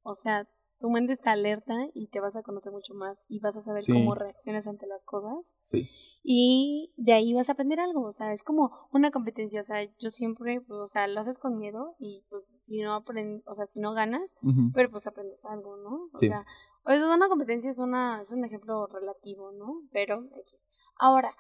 [0.04, 0.48] O sea,
[0.86, 3.82] tu mente está alerta y te vas a conocer mucho más y vas a saber
[3.82, 3.92] Sí.
[3.92, 5.90] cómo reaccionas ante las cosas Sí,
[6.22, 9.82] y de ahí vas a aprender algo, o sea, es como una competencia, o sea,
[9.98, 13.56] yo siempre, pues, o sea, lo haces con miedo y pues si no aprendes, o
[13.56, 14.36] sea, si no ganas,
[14.76, 16.10] pero pues aprendes algo, ¿no?
[16.14, 16.28] O Sí.
[16.28, 16.46] sea,
[16.86, 19.82] eso es una competencia, es, una, es un ejemplo relativo, ¿no?
[19.92, 20.68] Pero, X.
[21.00, 21.36] Ahora,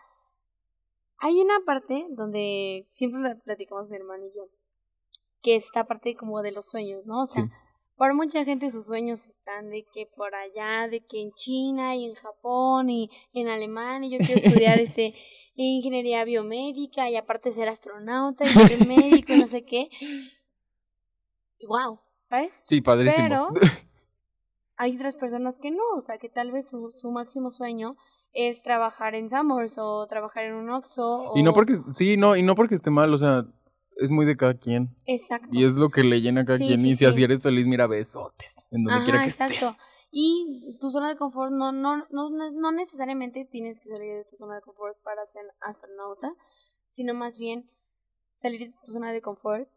[1.20, 4.48] hay una parte donde siempre la platicamos mi hermano y yo,
[5.44, 7.22] que es esta parte como de los sueños, ¿no?
[7.22, 7.50] O sea, Sí.
[7.98, 12.06] Para mucha gente sus sueños están de que por allá, de que en China y
[12.06, 15.16] en Japón y en Alemania yo quiero estudiar este
[15.56, 19.90] ingeniería biomédica y aparte ser astronauta y ser médico y no sé qué.
[21.68, 22.64] Wow, ¿sabes?
[22.66, 23.50] Sí, padrísimo.
[23.54, 23.62] Pero
[24.78, 27.96] hay otras personas que no, o sea, que tal vez su, su máximo sueño
[28.34, 31.32] es trabajar en Summers o trabajar en un Oxxo.
[31.36, 33.46] Y no porque, sí, no, y no porque esté mal, o sea,
[33.98, 34.96] es muy de cada quien.
[35.06, 35.50] Exacto.
[35.52, 36.80] Y es lo que le llena a cada Sí, quien.
[36.80, 37.24] sí, y si así sí.
[37.24, 38.56] eres feliz, mira, besotes.
[38.72, 39.54] En donde quiera que exacto.
[39.54, 39.78] estés.
[40.12, 44.36] Y tu zona de confort no, no, no- no necesariamente tienes que salir de tu
[44.38, 46.34] zona de confort para ser astronauta,
[46.88, 47.70] sino más bien
[48.36, 49.68] salir de tu zona de confort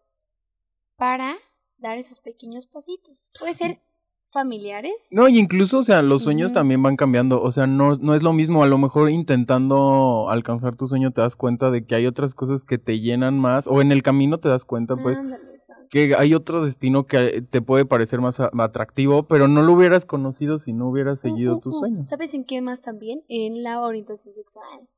[0.97, 1.37] para
[1.79, 3.31] dar esos pequeños pasitos.
[3.39, 3.81] Puede ser
[4.31, 5.09] familiares.
[5.11, 7.43] No, y incluso, o sea, los sueños también van cambiando.
[7.43, 8.62] O sea, no, no es lo mismo.
[8.62, 12.64] A lo mejor intentando alcanzar tu sueño te das cuenta de que hay otras cosas
[12.64, 13.67] que te llenan más.
[13.67, 15.45] O en el camino te das cuenta, pues, Ándale,
[15.91, 20.59] que hay otro destino que te puede parecer más atractivo, pero no lo hubieras conocido
[20.59, 21.79] si no hubieras seguido Uh, uh, tus uh.
[21.79, 22.09] sueños.
[22.09, 23.23] ¿Sabes en qué más también?
[23.29, 24.88] En la orientación sexual.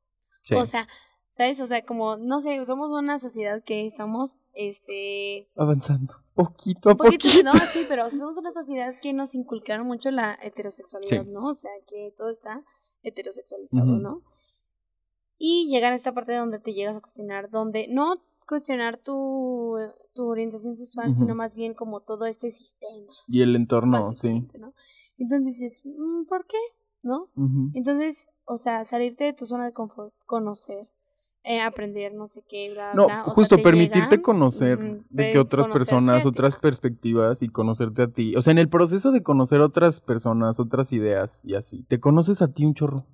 [0.41, 0.55] Sí.
[0.55, 0.87] O sea,
[1.29, 1.59] ¿sabes?
[1.59, 6.15] O sea, como, no sé, somos una sociedad que estamos, este, Avanzando.
[6.33, 7.43] Poquito a poquito, poquito.
[7.43, 11.29] no, sí, pero somos una sociedad que nos inculcaron mucho la heterosexualidad, Sí.
[11.29, 11.45] ¿no?
[11.47, 12.63] O sea, que todo está
[13.03, 14.01] heterosexualizado, Ujú.
[14.01, 14.21] ¿no?
[15.37, 18.15] Y llegar a esta parte donde te llegas a cuestionar, donde no
[18.47, 19.75] cuestionar tu,
[20.13, 21.19] tu orientación sexual, Ujú.
[21.19, 24.47] sino más bien como todo este sistema, Y el entorno, sí.
[24.59, 24.73] ¿no?
[25.17, 26.57] Entonces dices, mm, ¿por qué?
[27.03, 27.29] ¿No?
[27.35, 27.71] Ujú.
[27.73, 30.87] Entonces, o sea, salirte de tu zona de confort, conocer,
[31.43, 33.21] eh, aprender, no sé qué, bla, No, bla.
[33.21, 34.77] o sea, justo te permitirte conocer
[35.09, 38.35] de que otras personas, otras perspectivas y conocerte a ti.
[38.35, 42.41] O sea, en el proceso de conocer otras personas, otras ideas y así, te conoces
[42.41, 43.05] a ti un chorro.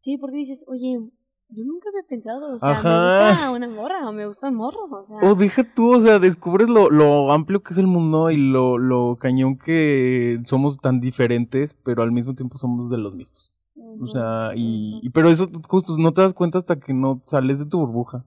[0.00, 1.00] Sí, porque dices, oye,
[1.48, 4.88] yo nunca había pensado, o sea, me gusta una morra o me gusta un morro,
[4.90, 5.18] o sea.
[5.22, 8.78] O deja tú, o sea, descubres lo, lo amplio que es el mundo y lo,
[8.78, 13.55] lo cañón que somos tan diferentes, pero al mismo tiempo somos de los mismos.
[14.00, 17.66] O sea, y, pero eso justo no te das cuenta hasta que no sales de
[17.66, 18.24] tu burbuja.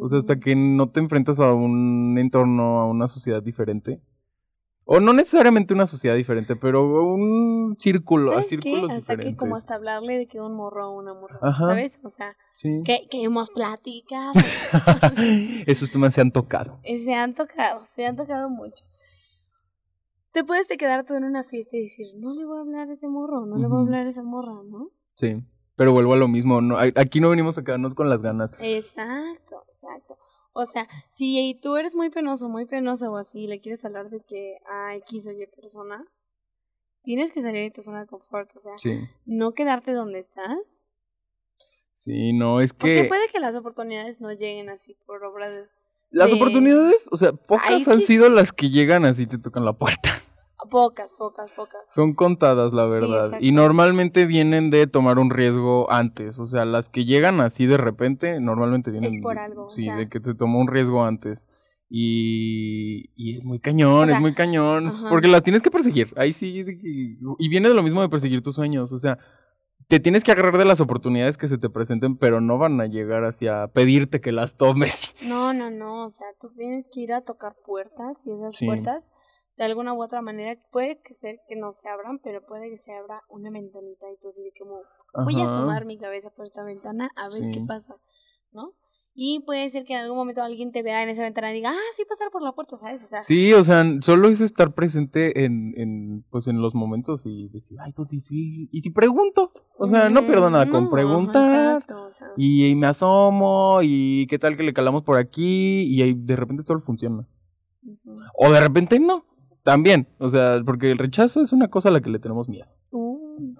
[0.00, 4.00] O sea, hasta que no te enfrentas a un entorno, a una sociedad diferente.
[4.90, 8.56] O no necesariamente una sociedad diferente, pero un círculo, a ¿Sabes qué?
[8.62, 9.34] círculos Hasta diferentes.
[9.34, 11.64] que como hasta hablarle de que un morro a una morra, Ajá.
[11.66, 11.98] ¿sabes?
[12.02, 12.82] O sea, Sí.
[12.84, 14.32] que, que hemos platicado.
[15.66, 16.78] Esos temas se han tocado.
[16.84, 18.84] Se han tocado, se han tocado mucho.
[20.38, 22.88] Te puedes te quedar tú en una fiesta y decir, no le voy a hablar
[22.88, 24.92] a ese morro, no le voy a hablar a esa morra, ¿no?
[25.14, 25.42] Sí.
[25.74, 26.60] Pero vuelvo a lo mismo.
[26.60, 28.52] No, aquí no venimos a quedarnos con las ganas.
[28.60, 30.16] Exacto, exacto.
[30.52, 34.20] O sea, si tú eres muy penoso, muy penoso o así, le quieres hablar de
[34.20, 36.06] que a X o Y persona,
[37.02, 38.96] tienes que salir de tu zona de confort, o sea, Sí.
[39.26, 40.84] no quedarte donde estás.
[41.90, 45.66] Sí, no, es Porque que puede que las oportunidades no lleguen así por obra de...
[46.10, 49.26] las de- oportunidades, o sea, pocas Ay, es han que sido las que llegan así
[49.26, 50.10] te tocan la puerta.
[50.70, 51.80] Pocas, pocas, pocas.
[51.86, 53.38] Son contadas, la verdad.
[53.40, 56.38] y normalmente vienen de tomar un riesgo antes.
[56.40, 59.20] O sea, las que llegan así de repente, normalmente vienen.
[59.22, 59.96] por de- algo, o Sí, sea.
[59.96, 61.48] de que te tomó un riesgo antes.
[61.88, 64.88] Y, y es muy cañón, O sea, es muy cañón.
[64.88, 65.08] ajá.
[65.08, 66.12] Porque las tienes que perseguir.
[66.16, 66.64] Ahí sí.
[67.38, 68.92] y viene de lo mismo de perseguir tus sueños.
[68.92, 69.18] O sea,
[69.88, 72.86] te tienes que agarrar de las oportunidades que se te presenten, pero no van a
[72.86, 75.14] llegar hacia pedirte que las tomes.
[75.28, 78.66] No, no, no, o sea, tú tienes que ir a tocar puertas y esas Sí.
[78.66, 79.10] puertas,
[79.56, 82.76] de alguna u otra manera, puede que ser que no se abran, pero puede que
[82.76, 84.82] se abra una ventanita y tú así de como,
[85.24, 87.96] voy a asomar mi cabeza por esta ventana a ver qué pasa,
[88.52, 88.74] ¿no?
[89.20, 91.70] Y puede ser que en algún momento alguien te vea en esa ventana y diga,
[91.70, 93.02] ah, sí, pasar por la puerta, ¿sabes?
[93.02, 97.26] O sea, Sí, o sea, solo es estar presente en, en, pues, en los momentos
[97.26, 99.50] y decir, ay, pues, y si, y si pregunto.
[99.76, 101.78] O sea, no pierdo nada con preguntar.
[101.78, 106.00] exacto, o sea, Y, me asomo, y qué tal que le calamos por aquí, y
[106.00, 107.26] ahí de repente solo funciona.
[108.36, 109.24] O de repente no.
[109.64, 112.68] También, o sea, porque el rechazo es una cosa a la que le tenemos miedo.
[112.92, 113.52] Uh,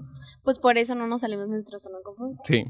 [0.44, 2.36] pues por eso no nos salimos de nuestra zona de confort.
[2.44, 2.64] Sí.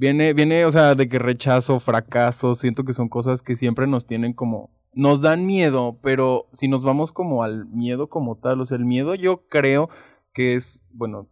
[0.00, 4.06] Viene, viene, o sea, de que rechazo, fracaso, siento que son cosas que siempre nos
[4.06, 8.64] tienen como, nos dan miedo, pero si nos vamos como al miedo como tal, o
[8.64, 9.90] sea, el miedo yo creo
[10.32, 11.28] que es, bueno,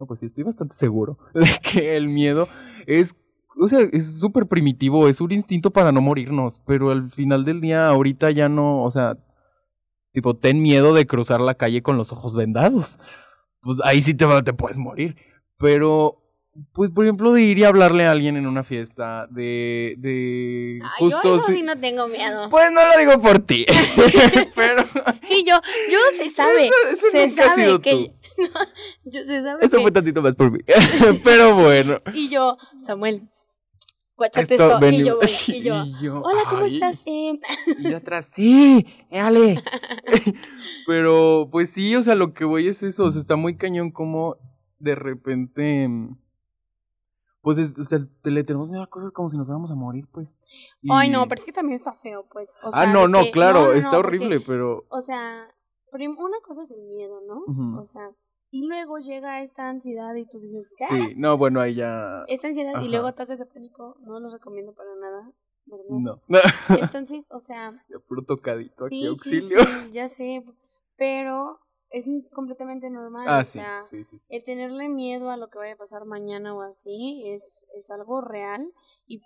[0.00, 2.48] no, pues sí, estoy bastante seguro de que el miedo
[2.88, 3.14] es,
[3.56, 7.60] o sea, es súper primitivo, es un instinto para no morirnos, pero al final del
[7.60, 9.16] día, ahorita ya no, o sea,
[10.12, 12.98] tipo, ten miedo de cruzar la calle con los ojos vendados.
[13.60, 15.14] Pues ahí sí te, te puedes morir.
[15.58, 16.27] Pero,
[16.72, 20.86] pues, por ejemplo, de ir y hablarle a alguien en una fiesta, de, de yo
[20.98, 21.36] justo...
[21.38, 22.48] eso sí- sí no tengo miedo.
[22.50, 23.64] Pues no lo digo por ti,
[24.54, 24.82] pero
[25.30, 28.14] Y yo, yo se sabe, eso, eso se nunca ha sabe sido que, tú.
[29.04, 30.60] yo se sabe Eso que- fue tantito más por mí.
[31.24, 32.00] Pero bueno.
[32.14, 33.28] Y yo, Samuel,
[34.16, 35.18] guachate Esto, Y yo,
[35.48, 36.74] y yo, y yo, hola, ¿cómo ay.
[36.74, 37.02] estás?
[37.06, 37.38] Eh,
[37.80, 39.62] Y atrás, sí, Ale.
[40.86, 43.04] Pero, pues sí, o sea, lo que voy es eso.
[43.04, 44.36] O sea, está muy cañón como
[44.78, 45.88] de repente.
[47.40, 47.74] Pues es,
[48.22, 50.28] te le tenemos miedo a cosas como si nos fuéramos a morir, pues.
[50.82, 52.54] Y- Ay, no, pero es que también está feo, pues.
[52.64, 54.84] O sea, ah, no, no, que- claro, no, no, está no, porque, horrible, pero.
[54.90, 55.48] O sea,
[55.92, 57.78] una cosa es el miedo, ¿no?
[57.78, 58.10] O sea,
[58.50, 60.84] y luego llega esta ansiedad y tú dices, ¿qué?
[60.86, 62.24] Sí, no, bueno, ahí ya.
[62.28, 62.84] Esta ansiedad Ajá.
[62.84, 65.30] y luego ataques de pánico, no los recomiendo para nada,
[65.66, 65.84] ¿verdad?
[65.88, 66.20] No.
[66.76, 69.58] Entonces, o sea, Ya puro tocadito aquí, sí, auxilio.
[69.60, 70.44] sí, ya sé,
[70.96, 74.26] pero es completamente normal, Ah, o sí, sea, sí, sí, sí.
[74.34, 78.20] el tenerle miedo a lo que vaya a pasar mañana o así es, es algo
[78.20, 78.72] real
[79.06, 79.22] y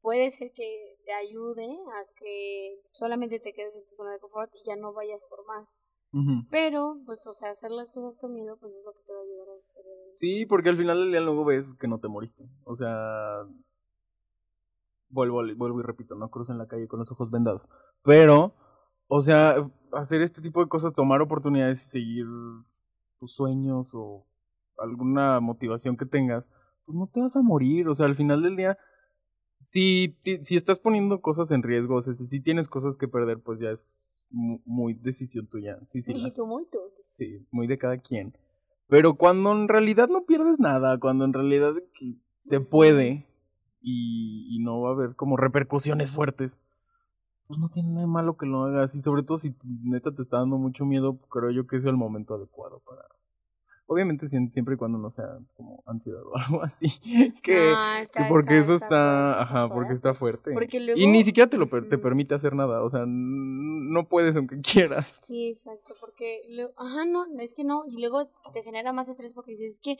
[0.00, 4.50] puede ser que te ayude a que solamente te quedes en tu zona de confort
[4.54, 5.76] y ya no vayas por más.
[6.50, 9.18] Pero, pues, o sea, hacer las cosas con miedo, pues es lo que te va
[9.18, 9.84] a ayudar a hacer.
[10.14, 12.48] Sí, porque al final del día luego ves que no te moriste.
[12.64, 13.42] O sea,
[15.10, 17.68] vuelvo, vuelvo y repito, no crucen la calle con los ojos vendados.
[18.02, 18.54] Pero,
[19.08, 22.26] o sea, hacer este tipo de cosas, tomar oportunidades y seguir
[23.18, 24.26] tus sueños o
[24.78, 26.46] alguna motivación que tengas,
[26.84, 27.88] pues no te vas a morir.
[27.88, 28.78] O sea, al final del día,
[29.62, 33.40] si, si estás poniendo cosas en riesgo, o sea, si, si tienes cosas que perder,
[33.40, 35.78] pues ya es mu- muy decisión tuya.
[35.86, 36.78] Sí, sí, las muy tú.
[37.04, 38.36] Sí, muy de cada quien.
[38.88, 41.74] Pero cuando en realidad no pierdes nada, cuando en realidad
[42.42, 43.26] se puede
[43.80, 46.60] y, y no va a haber como repercusiones fuertes,
[47.46, 48.94] pues no tiene nada de malo que lo hagas.
[48.94, 49.54] Y sobre todo si
[49.84, 53.02] neta te está dando mucho miedo, creo yo que es el momento adecuado para...
[53.88, 56.88] Obviamente siem- siempre y cuando no sea como ansiedad o algo así.
[57.40, 59.42] Que, Ah, que está- porque eso está está...
[59.42, 60.52] ajá, porque está fuerte.
[60.52, 62.82] Porque Y ni siquiera te lo per- te permite hacer nada.
[62.82, 65.20] O sea, no puedes aunque quieras.
[65.22, 66.40] Sí, exacto, porque,
[66.76, 69.98] ajá, no, es que no, y luego te genera más estrés porque dices, es que,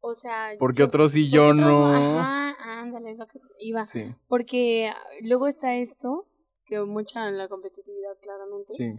[0.00, 0.52] o sea...
[0.58, 1.94] Porque yo- otros sí, yo otros no.
[2.18, 3.84] Ajá, ándale, es lo que iba.
[3.84, 6.24] Sí, Porque luego está esto,
[6.72, 8.94] que mucha en la competitividad claramente, sí.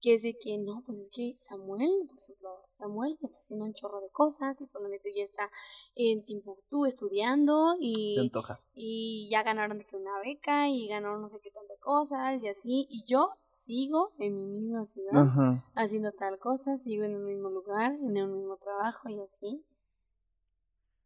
[0.00, 3.74] que es de que no, pues es que Samuel, por ejemplo, Samuel está haciendo un
[3.74, 5.48] chorro de cosas y fulanito ya está
[5.94, 8.60] en Timbuktu estudiando Se y, antoja.
[8.74, 12.48] y ya ganaron de que una beca y ganaron no sé qué tantas cosas y
[12.48, 15.64] así, y yo sigo en mi misma ciudad Ajá.
[15.76, 19.64] haciendo tal cosa, sigo en un mismo lugar, en el mismo trabajo y así.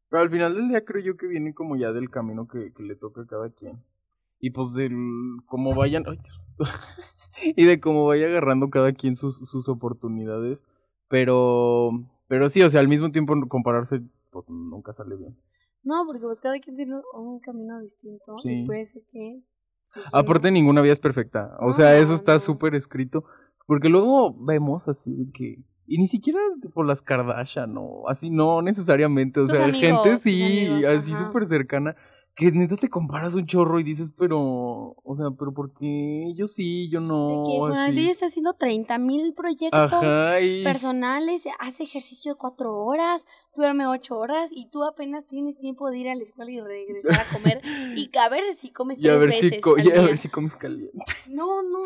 [0.09, 2.83] Pero al final del día creo yo que viene como ya del camino que, que
[2.85, 3.85] le toca a cada quien.
[4.39, 4.93] Y pues del
[5.47, 6.05] cómo vayan...
[6.09, 6.19] ay,
[7.57, 10.67] y de cómo vaya agarrando cada quien sus, sus oportunidades.
[11.09, 11.91] Pero...
[12.29, 14.01] Pero sí, o sea, al mismo tiempo compararse
[14.33, 15.37] pues, nunca sale bien.
[15.85, 18.63] No, porque pues cada quien tiene un camino distinto Sí.
[18.63, 19.41] y puede ser que...
[19.95, 21.57] pues, Aparte ninguna vida es perfecta.
[21.61, 22.41] O sea, No, eso está no.
[22.41, 23.25] súper escrito.
[23.67, 25.63] Porque luego vemos así de que...
[25.89, 26.41] Y ni siquiera
[26.75, 29.39] por las Kardashian o así, no necesariamente.
[29.39, 31.95] O Tus sea, amigos, gente sí, amigos, así súper cercana.
[32.37, 34.95] Que neta te comparas un chorro y dices, pero...
[35.03, 36.33] O sea, pero ¿por qué?
[36.37, 37.45] Yo sí, yo no.
[37.47, 38.05] que fulanito así.
[38.05, 40.63] ya está haciendo 30 mil proyectos Ajá, y...
[40.63, 46.11] personales, hace ejercicio cuatro horas, duerme ocho horas y tú apenas tienes tiempo de ir
[46.11, 47.63] a la escuela y regresar a comer
[47.97, 50.03] y a ver si comes Y a tres ver, si veces co- al y a
[50.03, 50.93] ver si comes caliente.
[51.31, 51.81] No, no,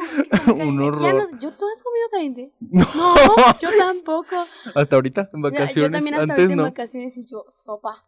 [0.65, 1.15] Un horror.
[1.15, 2.53] no- ¿yo, ¿Tú has comido caliente?
[2.61, 2.85] No.
[2.97, 3.15] No,
[3.61, 4.37] yo tampoco.
[4.75, 5.91] Hasta ahorita, en vacaciones.
[5.91, 6.63] Yo también hasta Antes ahorita en no.
[6.65, 8.05] vacaciones y yo, sopa.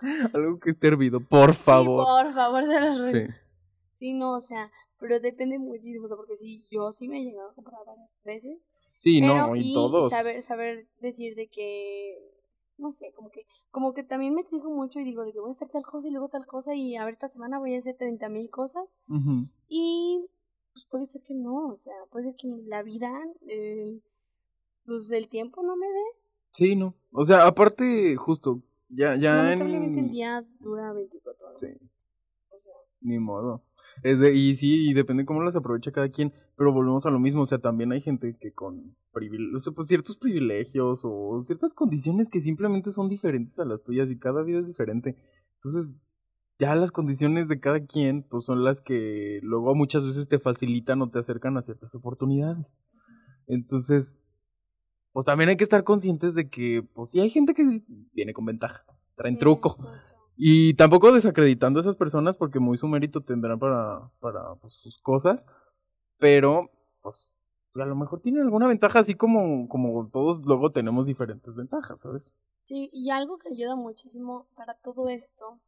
[0.34, 2.06] Algo que esté hervido, por favor.
[2.06, 3.28] Sí, por favor, se los ruego.
[3.28, 3.34] Sí.
[3.90, 7.24] Sí, no, o sea, pero depende muchísimo, o sea, porque sí, yo sí me he
[7.24, 8.70] llegado a comprar varias veces.
[8.96, 10.10] Sí, no, y, todos.
[10.10, 12.16] saber, saber decir de que,
[12.76, 15.48] no sé, como que, como que también me exijo mucho y digo de que voy
[15.48, 17.78] a hacer tal cosa y luego tal cosa y a ver, esta semana voy a
[17.78, 19.48] hacer 30 mil cosas Ujú.
[19.68, 20.28] y
[20.72, 23.12] pues puede ser que no, o sea, puede ser que la vida,
[23.48, 24.00] eh,
[24.84, 26.04] pues el tiempo no me dé.
[26.52, 26.94] Sí, no.
[27.12, 30.10] O sea, aparte, justo, ya, ya Lamentablemente el en...
[30.12, 31.58] día dura 24 horas.
[31.60, 31.66] Sí,
[32.50, 33.62] O sea, ni modo.
[34.02, 37.18] Es de, y sí, y depende cómo las aprovecha cada quien, pero volvemos a lo
[37.18, 41.42] mismo, o sea, también hay gente que con privile- o sea, pues, ciertos privilegios o
[41.44, 45.16] ciertas condiciones que simplemente son diferentes a las tuyas y cada vida es diferente.
[45.54, 45.96] Entonces,
[46.60, 51.00] ya las condiciones de cada quien, pues son las que luego muchas veces te facilitan
[51.02, 52.80] o te acercan a ciertas oportunidades.
[53.46, 54.20] Entonces,
[55.18, 58.44] pues también hay que estar conscientes de que, pues sí hay gente que viene con
[58.44, 58.84] ventaja,
[59.16, 59.74] traen sí, truco.
[60.36, 65.00] Y tampoco desacreditando a esas personas porque muy su mérito tendrán para, para pues, sus
[65.00, 65.48] cosas.
[66.18, 66.70] Pero,
[67.02, 67.32] pues,
[67.74, 72.32] a lo mejor tienen alguna ventaja, así como, como todos luego tenemos diferentes ventajas, ¿sabes?
[72.62, 75.58] Sí, y algo que ayuda muchísimo para todo esto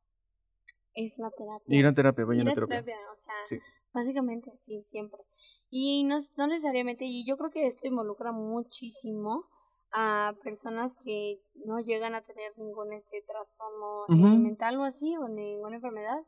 [0.95, 1.77] es la terapia.
[1.77, 2.85] Ir a terapia, vayan a a terapia.
[2.85, 3.59] terapia, o sea, Sí.
[3.93, 5.19] básicamente, sí, siempre.
[5.70, 9.44] Y no, no necesariamente, y yo creo que esto involucra muchísimo
[9.92, 14.06] a personas que no llegan a tener ningún este trastorno
[14.42, 16.18] mental o así o ninguna enfermedad.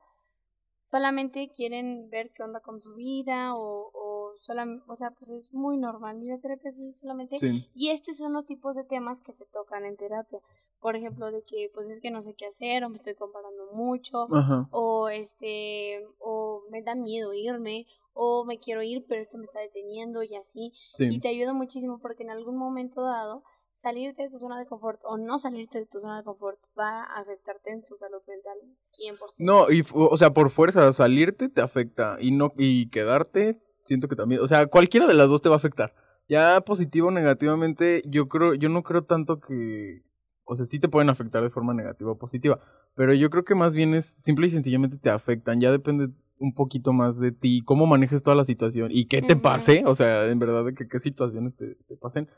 [0.85, 5.52] Solamente quieren ver qué onda con su vida o o solam- o sea pues es
[5.52, 7.38] muy normal ir a terapia así solamente.
[7.38, 7.68] Sí.
[7.74, 10.40] y estos son los tipos de temas que se tocan en terapia
[10.83, 13.73] por ejemplo de que pues es que no sé qué hacer o me estoy comparando
[13.73, 14.68] mucho Ajá.
[14.73, 19.61] o este o me da miedo irme o me quiero ir pero esto me está
[19.61, 24.38] deteniendo y así y te ayuda muchísimo porque en algún momento dado salirte de tu
[24.38, 27.83] zona de confort o no salirte de tu zona de confort va a afectarte en
[27.83, 29.16] tu salud mental 100%.
[29.38, 34.16] No, y, o sea, por fuerza, salirte te afecta y no y quedarte, siento que
[34.16, 35.95] también, o sea, cualquiera de las dos te va a afectar.
[36.29, 40.03] Ya positivo o negativamente, yo creo, yo no creo tanto que,
[40.44, 42.61] o sea, sí te pueden afectar de forma negativa o positiva,
[42.94, 45.61] pero yo creo que más bien es simple y sencillamente te afectan.
[45.61, 49.37] Ya depende un poquito más de ti, cómo manejes toda la situación y qué te
[49.37, 52.28] pase, o sea, en verdad de que qué situaciones te, te pasen,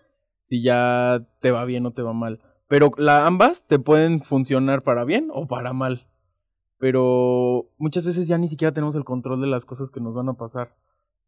[0.42, 2.40] si ya te va bien o te va mal.
[2.68, 6.06] Pero la, ambas te pueden funcionar para bien o para mal.
[6.78, 10.28] Pero muchas veces ya ni siquiera tenemos el control de las cosas que nos van
[10.28, 10.74] a pasar.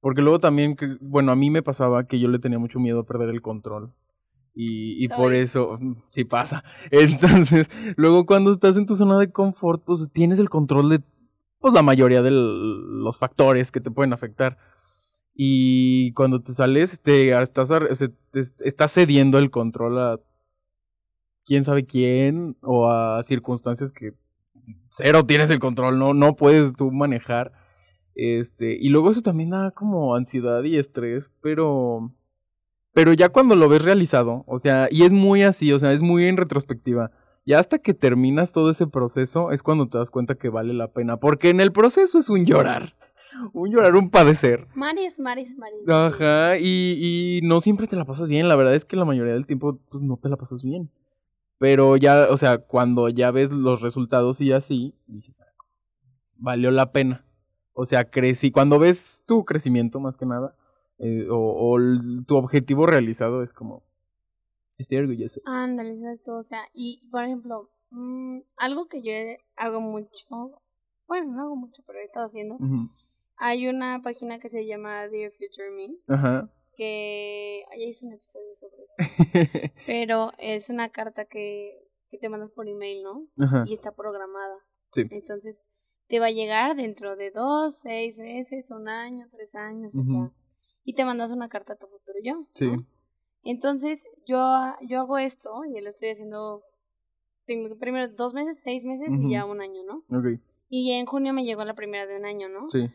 [0.00, 3.06] Porque luego también, bueno, a mí me pasaba que yo le tenía mucho miedo a
[3.06, 3.92] perder el control.
[4.58, 6.64] Y, y por eso, mm, sí pasa.
[6.90, 11.02] Entonces, luego cuando estás en tu zona de confort, pues tienes el control de
[11.60, 14.56] pues, la mayoría de los factores que te pueden afectar.
[15.34, 20.20] Y cuando te sales, te estás, te estás cediendo el control a
[21.44, 24.14] quién sabe quién o a circunstancias que
[24.88, 27.52] cero tienes el control, no, no puedes tú manejar.
[28.14, 32.12] Este, y luego eso también da como ansiedad y estrés, pero
[32.96, 36.00] pero ya cuando lo ves realizado, o sea, y es muy así, o sea, es
[36.00, 37.10] muy en retrospectiva.
[37.44, 40.88] Ya hasta que terminas todo ese proceso es cuando te das cuenta que vale la
[40.88, 42.94] pena, porque en el proceso es un llorar,
[43.52, 44.66] un llorar, un padecer.
[44.74, 45.86] Mares, mares, mares.
[45.86, 49.34] Ajá, y, y no siempre te la pasas bien, la verdad es que la mayoría
[49.34, 50.90] del tiempo pues, no te la pasas bien.
[51.58, 55.52] Pero ya, o sea, cuando ya ves los resultados y así, dices, "Ah,
[56.38, 57.26] valió la pena.
[57.74, 60.54] O sea, crecí, cuando ves tu crecimiento más que nada,
[60.98, 63.82] eh, o, o el- tu objetivo realizado es como,
[64.78, 65.40] estoy orgulloso.
[65.44, 66.36] Ándale, exacto.
[66.36, 69.12] O sea, y por ejemplo, mm, algo que yo
[69.56, 70.60] hago mucho,
[71.06, 72.58] bueno, no hago mucho, pero he estado haciendo.
[73.38, 76.50] Hay una página que se llama Dear Future Me, Ajá.
[76.76, 78.94] que ya hice un episodio sobre esto,
[79.86, 81.78] pero es una carta que,
[82.10, 83.26] que te mandas por email, ¿no?
[83.38, 83.64] Ajá.
[83.66, 84.56] Y está programada.
[84.90, 85.02] Sí.
[85.10, 85.60] Entonces,
[86.08, 90.30] te va a llegar dentro de dos, seis meses, un año, tres años, o sea,
[90.86, 92.34] y te mandas una carta a tu futuro yo.
[92.36, 92.46] ¿no?
[92.54, 92.70] Sí.
[93.44, 94.38] Entonces, yo,
[94.88, 96.62] yo hago esto y lo estoy haciendo
[97.44, 100.02] prim- primero dos meses, seis meses y ya un año, ¿no?
[100.18, 102.68] Ok, Y ya en junio me llegó la primera de un año, ¿no?
[102.70, 102.88] sí.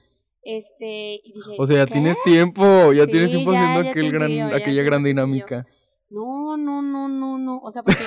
[0.43, 1.93] Este, y dije, O sea, ya ¿qué?
[1.93, 5.67] tienes tiempo, ya tienes tiempo ya, haciendo ya aquel gran, aquella gran dinámica.
[6.09, 7.59] No, no, no, no, no.
[7.59, 8.03] O sea, porque,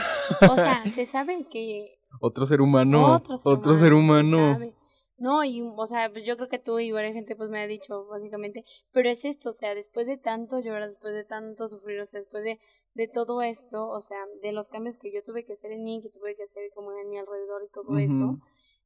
[0.50, 4.52] o sea, se sabe que Otro ser humano, otro ser humano, se humano.
[4.54, 4.74] sabe.
[5.16, 7.66] No, y, o sea, pues yo creo que tú y varias gente pues me ha
[7.66, 12.00] dicho, básicamente, pero es esto, o sea, después de tanto llorar, después de tanto sufrir,
[12.00, 12.58] o sea, después de,
[12.94, 16.00] de todo esto, o sea, de los cambios que yo tuve que hacer en mí,
[16.02, 18.38] que tuve que hacer como en mi alrededor y todo eso,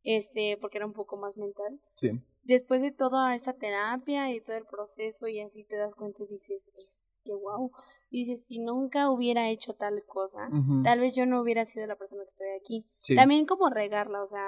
[0.04, 2.10] este, porque era un poco más mental, Sí.
[2.44, 6.26] después de toda esta terapia y todo el proceso y así te das cuenta y
[6.26, 7.70] dices, es que wow,
[8.10, 10.48] y dices, si nunca hubiera hecho tal cosa,
[10.84, 12.86] tal vez yo no hubiera sido la persona que estoy aquí.
[13.02, 13.16] Sí.
[13.16, 14.46] También como regarla, o sea,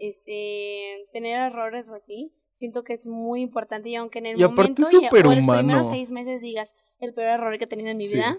[0.00, 4.42] este, tener errores o así, siento que es muy importante y aunque en el Y
[4.44, 7.96] momento y- o los primeros seis meses digas el peor error que he tenido en
[7.98, 8.16] mi Sí.
[8.16, 8.38] vida,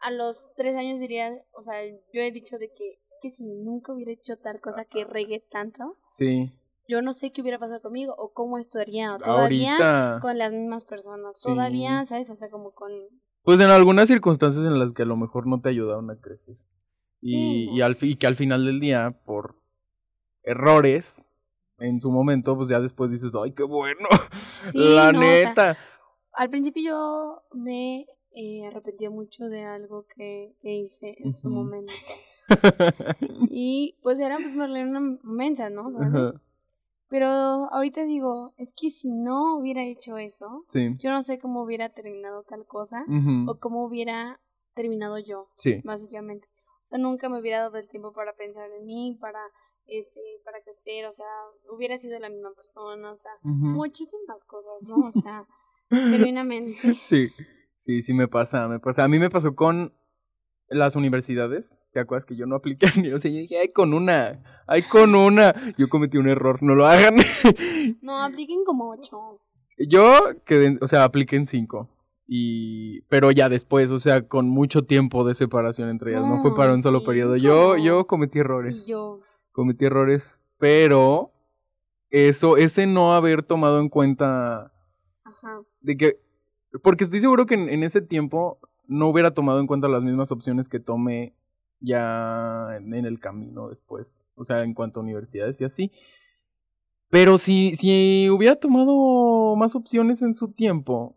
[0.00, 3.44] a los tres años diría, o sea, yo he dicho de que es que si
[3.44, 6.50] nunca hubiera hecho tal cosa que regué tanto, Sí.
[6.88, 10.18] yo no sé qué hubiera pasado conmigo o cómo estaría todavía Ahorita.
[10.22, 11.48] con las mismas personas, Sí.
[11.48, 12.30] todavía, ¿sabes?
[12.30, 12.90] O sea, como con...
[13.44, 16.56] Pues en algunas circunstancias en las que a lo mejor no te ayudaron a crecer.
[17.20, 19.61] Y, y, al, y que al final del día, por
[20.42, 21.26] errores,
[21.78, 24.08] en su momento, pues ya después dices, ay, qué bueno.
[24.70, 25.76] Sí, La no, o sea, neta.
[26.32, 31.92] Al principio yo me eh, arrepentía mucho de algo que, que hice en su momento.
[33.48, 35.88] Y pues era pues Marlene una mensa, ¿no?
[37.08, 40.96] Pero ahorita digo, es que si no hubiera hecho eso, sí.
[40.98, 43.04] yo no sé cómo hubiera terminado tal cosa
[43.46, 44.40] o cómo hubiera
[44.74, 45.80] terminado yo, Sí.
[45.84, 46.48] básicamente.
[46.80, 49.38] O sea, nunca me hubiera dado el tiempo para pensar en mí, para
[49.86, 51.26] este, para crecer, o sea,
[51.70, 55.06] hubiera sido la misma persona, o sea, muchísimas cosas, ¿no?
[55.06, 55.46] O sea,
[55.90, 56.94] genuinamente.
[57.00, 57.28] Sí,
[57.78, 59.04] sí, sí me pasa, me pasa.
[59.04, 59.92] A mí me pasó con
[60.68, 61.76] las universidades.
[61.92, 63.12] ¿Te acuerdas que yo no apliqué ni?
[63.12, 65.54] O sea, yo dije, ay, con una, ay, con una.
[65.76, 67.16] Yo cometí un error, no lo hagan.
[68.00, 69.40] No, apliquen como ocho.
[69.88, 71.88] yo quedé, o sea, apliqué en cinco.
[72.26, 76.54] Y, pero ya después, o sea, con mucho tiempo de separación entre ellas, no, fue
[76.54, 77.36] para un solo sí, periodo.
[77.36, 79.20] Yo, yo cometí errores, Y yo,
[79.52, 81.30] cometí errores, pero
[82.10, 84.72] eso, ese no haber tomado en cuenta
[85.24, 85.62] ajá.
[85.80, 86.18] de que,
[86.82, 90.32] porque estoy seguro que en, en ese tiempo no hubiera tomado en cuenta las mismas
[90.32, 91.34] opciones que tomé
[91.80, 95.92] ya en, en el camino después, o sea, en cuanto a universidades y así.
[97.10, 101.14] Pero si, si hubiera tomado más opciones en su tiempo,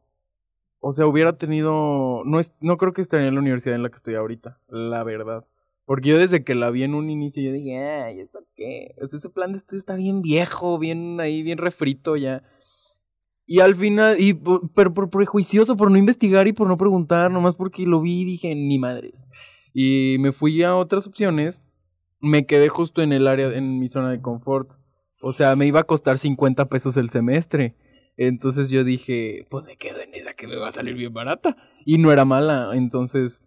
[0.81, 3.89] o sea, hubiera tenido, no, es, no creo que estaría en la universidad en la
[3.89, 5.45] que estoy ahorita, la verdad.
[5.85, 8.95] Porque yo desde que la vi en un inicio, yo dije, ay, ¿eso qué?
[8.97, 12.43] Ese plan de estudio está bien viejo, bien ahí, bien refrito ya.
[13.45, 17.29] Y al final, y por, pero por prejuicioso, por no investigar y por no preguntar,
[17.29, 19.29] nomás porque lo vi y dije, ni madres.
[19.73, 21.61] Y me fui a otras opciones,
[22.19, 24.71] me quedé justo en el área, en mi zona de confort.
[25.21, 27.75] O sea, me iba a costar 50 pesos el semestre.
[28.17, 31.55] Entonces yo dije, pues me quedo en esa que me va a salir bien barata.
[31.85, 33.43] Y no era mala, entonces...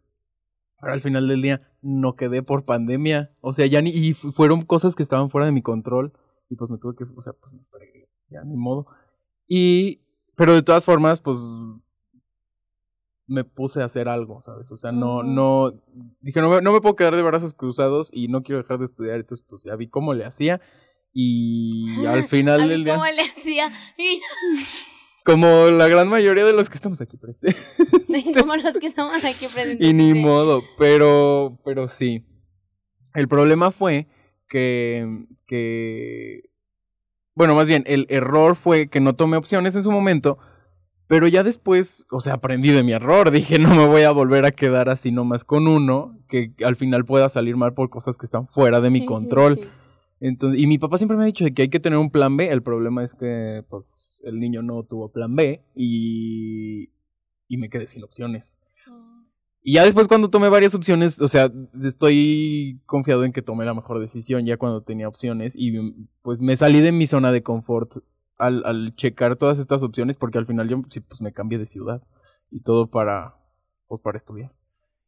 [0.81, 3.33] Pero al final del día no quedé por pandemia.
[3.41, 3.91] O sea, ya ni...
[3.91, 6.13] Y fu- fueron cosas que estaban fuera de mi control.
[6.49, 7.05] Y pues me tuve que...
[7.17, 8.09] O sea, pues me fregué.
[8.31, 8.87] Ya, ni modo.
[9.47, 10.03] Y...
[10.37, 11.37] Pero de todas formas, pues...
[13.27, 14.71] Me puse a hacer algo, ¿sabes?
[14.73, 15.23] O sea, no...
[15.23, 15.73] No
[16.21, 18.85] Dije, no me, no me puedo quedar de brazos cruzados y no quiero dejar de
[18.87, 19.17] estudiar.
[19.17, 20.61] Entonces, pues ya vi cómo le hacía.
[21.13, 22.95] Y al final del día...
[22.95, 23.73] cómo le hacía.
[25.29, 27.55] Como la gran mayoría de los que estamos aquí presentes.
[28.41, 29.87] como los que estamos aquí presentes.
[29.87, 32.25] Y ni modo, pero, pero sí.
[33.13, 34.09] El problema fue
[34.49, 36.49] que, que,
[37.35, 40.39] bueno, más bien, el error fue que no tomé opciones en su momento,
[41.09, 43.31] pero ya después, o sea, aprendí de mi error.
[43.31, 47.05] Dije, no me voy a volver a quedar así nomás con uno, que al final
[47.05, 49.57] pueda salir mal por cosas que están fuera de mi sí, sí, control.
[49.57, 49.69] sí.
[50.21, 52.35] Entonces, y mi papá siempre me ha dicho de que hay que tener un plan
[52.39, 52.49] B.
[52.49, 56.91] El problema es que, pues, el niño no tuvo plan B y,
[57.49, 58.59] y me quedé sin opciones.
[59.61, 61.51] Y ya después cuando tomé varias opciones, o sea,
[61.85, 65.73] estoy confiado en que tomé la mejor decisión ya cuando tenía opciones y
[66.23, 67.99] pues me salí de mi zona de confort
[68.39, 71.67] al, al checar todas estas opciones porque al final yo sí, pues me cambié de
[71.67, 72.03] ciudad
[72.51, 73.35] y todo para,
[73.89, 74.53] pues, para estudiar.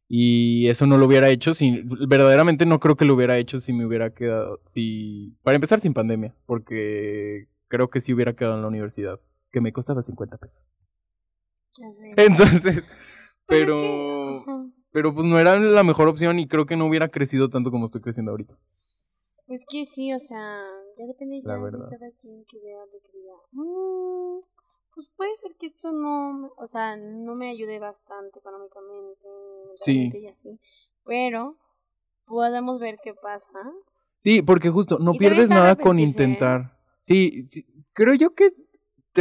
[0.07, 3.71] Y eso no lo hubiera hecho si, verdaderamente no creo que lo hubiera hecho si
[3.71, 8.61] me hubiera quedado, si, para empezar sin pandemia, porque creo que si hubiera quedado en
[8.61, 9.19] la universidad,
[9.51, 10.83] que me costaba 50 pesos.
[11.79, 12.13] Ya sé.
[12.17, 12.87] Entonces, Pues es
[13.47, 14.43] pero, que,
[14.91, 17.85] pero pues no era la mejor opción y creo que no hubiera crecido tanto como
[17.85, 18.55] estoy creciendo ahorita.
[19.47, 20.61] Pues que sí, o sea,
[20.97, 24.39] ya depende ya de cada quien que vea de que diga, "Mm,
[24.93, 29.25] pues puede ser que esto no, o sea, no me ayude bastante económicamente,
[29.75, 30.11] Sí.
[30.13, 30.59] y así,
[31.05, 31.55] pero
[32.25, 33.59] podemos ver qué pasa.
[34.17, 36.03] Sí, porque justo no Y pierdes nada con ¿eh?
[36.03, 36.77] intentar.
[37.01, 38.53] Sí, sí, creo yo que,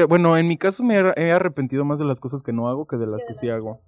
[0.05, 2.87] bueno, en mi caso me he he arrepentido más de las cosas que no hago
[2.87, 3.79] que de las que sí hago.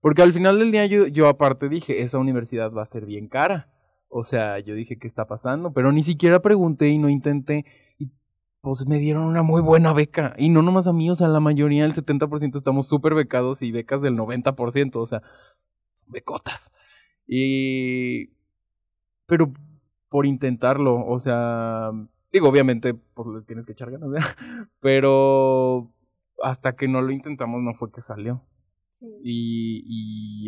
[0.00, 3.28] Porque al final del día yo, yo aparte dije, esa universidad va a ser bien
[3.28, 3.68] cara.
[4.08, 5.72] O sea, yo dije, ¿qué está pasando?
[5.72, 7.64] Pero ni siquiera pregunté y no intenté.
[7.98, 8.12] Y
[8.60, 10.34] pues me dieron una muy buena beca.
[10.38, 13.72] Y no nomás a mí, o sea, la mayoría, el 70% estamos súper becados y
[13.72, 14.96] becas del 90%.
[14.96, 15.22] O sea,
[15.94, 16.70] son becotas.
[17.26, 18.28] Y...
[19.26, 19.52] Pero
[20.08, 21.90] por intentarlo, o sea...
[22.36, 24.28] Digo, obviamente, pues le tienes que echar ganas, ¿verdad?
[24.80, 25.90] Pero
[26.42, 28.42] hasta que no lo intentamos no fue que salió.
[28.90, 29.06] Sí.
[29.24, 29.84] Y,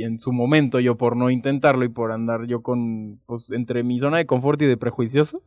[0.00, 3.82] y en su momento yo por no intentarlo y por andar yo con, pues entre
[3.84, 5.42] mi zona de confort y de prejuicioso,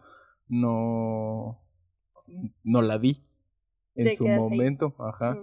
[0.47, 1.59] no,
[2.63, 3.23] no la di
[3.93, 4.49] en Te su quedas ahí.
[4.57, 5.37] momento, ajá.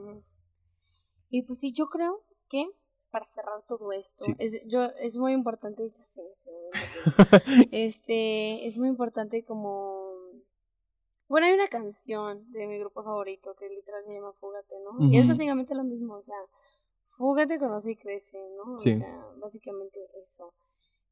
[1.30, 2.66] Y pues sí, yo creo que
[3.10, 4.34] para cerrar todo esto, Sí.
[4.38, 7.68] es, yo, es muy importante, ya sé, se me olvidó.
[7.72, 9.97] este, es muy importante como...
[11.28, 15.04] Bueno, hay una canción de mi grupo favorito que literal se llama Fúgate, ¿no?
[15.06, 16.36] Y es básicamente lo mismo, o sea,
[17.16, 18.78] fúgate, conoce y crece, ¿no?
[18.78, 18.92] Sí.
[18.92, 20.54] O sea, básicamente eso.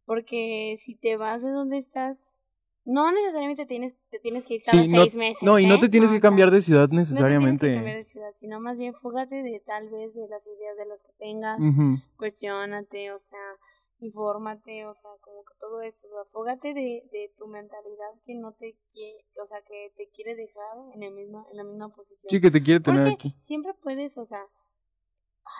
[0.07, 2.41] Porque si te vas de donde estás,
[2.85, 5.43] no necesariamente tienes, te tienes que ir cada Sí, no- seis meses.
[5.43, 5.79] No, y no ¿eh?
[5.81, 7.75] te tienes que sea, cambiar de ciudad no te tienes que necesariamente.
[7.75, 11.03] cambiar de ciudad, sino más bien fúgate de tal vez de las ideas de las
[11.03, 11.99] que tengas, Ujú.
[12.17, 13.56] cuestionate, o sea,
[13.99, 18.35] infórmate, o sea, como que todo esto, o sea, fúgate de, de tu mentalidad que
[18.35, 21.89] no te quiere, o sea, que te quiere dejar en el mismo, en la misma
[21.89, 22.29] posición.
[22.31, 23.35] Sí, que te quiere tener Porque aquí.
[23.41, 24.45] siempre puedes, o sea,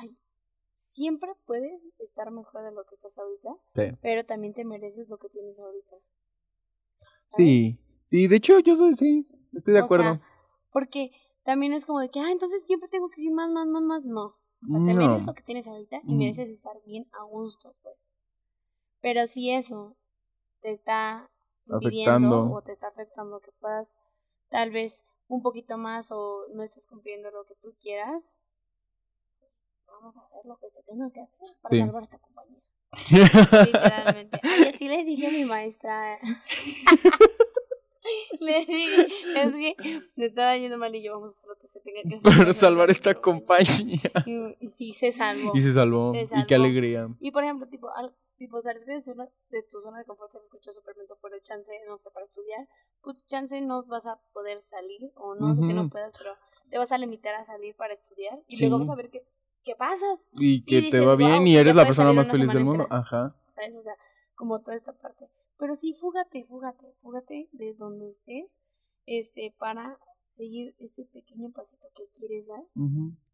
[0.01, 0.17] ay,
[0.75, 3.97] siempre puedes estar mejor de lo que estás ahorita, Sí.
[4.03, 5.97] pero también te mereces lo que tienes ahorita.
[7.29, 10.05] Sí, sí, de hecho yo soy, sí, estoy de O acuerdo.
[10.05, 10.21] sea,
[10.71, 11.11] porque
[11.43, 14.05] también es como de que, ah, entonces siempre tengo que decir más, más, más, más.
[14.05, 14.25] No.
[14.27, 14.99] O sea, te No.
[14.99, 16.19] mereces lo que tienes ahorita y Mm.
[16.19, 17.97] mereces estar bien a gusto, pues.
[19.07, 19.95] Pero si eso
[20.63, 21.31] te está
[21.67, 23.97] impidiendo o te está afectando que puedas
[24.49, 28.37] tal vez un poquito más o no estés cumpliendo lo que tú quieras,
[29.87, 31.79] vamos a hacer lo que se tenga que hacer para Sí.
[31.79, 32.59] salvar esta compañía.
[33.67, 34.41] Literalmente.
[34.43, 36.19] Y así le dije a mi maestra.
[38.41, 39.77] le dije, es que
[40.17, 42.39] me estaba yendo mal y yo vamos a hacer lo que se tenga que hacer.
[42.39, 44.01] Para salvar esta compañía.
[44.27, 45.53] Y, y sí, se salvó.
[45.55, 46.13] Y se salvó.
[46.13, 46.65] Se Y qué salvó.
[46.65, 47.09] alegría.
[47.21, 47.89] Y por ejemplo, tipo,
[48.37, 51.39] tipo salir de, zona, de tu zona de confort se me escucha súper menso, pero
[51.41, 52.69] chance, no sé, para estudiar,
[53.03, 56.35] pues chance no vas a poder salir, o no que no puedas, pero
[56.71, 58.61] te vas a limitar a salir para estudiar y Sí.
[58.63, 59.25] luego vas a ver qué,
[59.65, 62.49] qué pasas, Y que te dices, va bien "Guau, y eres la persona más feliz
[62.49, 62.85] del mundo.
[62.85, 63.01] entera".
[63.01, 63.37] Ajá.
[63.55, 63.75] ¿sabes?
[63.75, 63.95] O sea,
[64.35, 65.29] como toda esta parte.
[65.59, 68.61] Pero sí, fúgate, fúgate, fúgate de donde estés,
[69.07, 72.63] este, para seguir ese pequeño pasito que quieres dar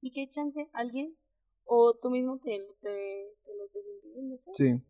[0.00, 1.16] y que chance alguien
[1.64, 4.50] o tú mismo te, te, te lo estés impidiendo, ¿sí?
[4.54, 4.80] Sí.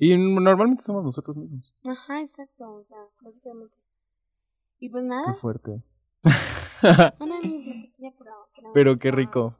[0.00, 1.74] Y normalmente somos nosotros mismos.
[1.86, 3.76] Ajá, exacto, o sea, básicamente.
[4.78, 5.82] Y pues Qué nada, fuerte.
[7.20, 7.40] una
[8.00, 9.50] pero, Pero qué rico.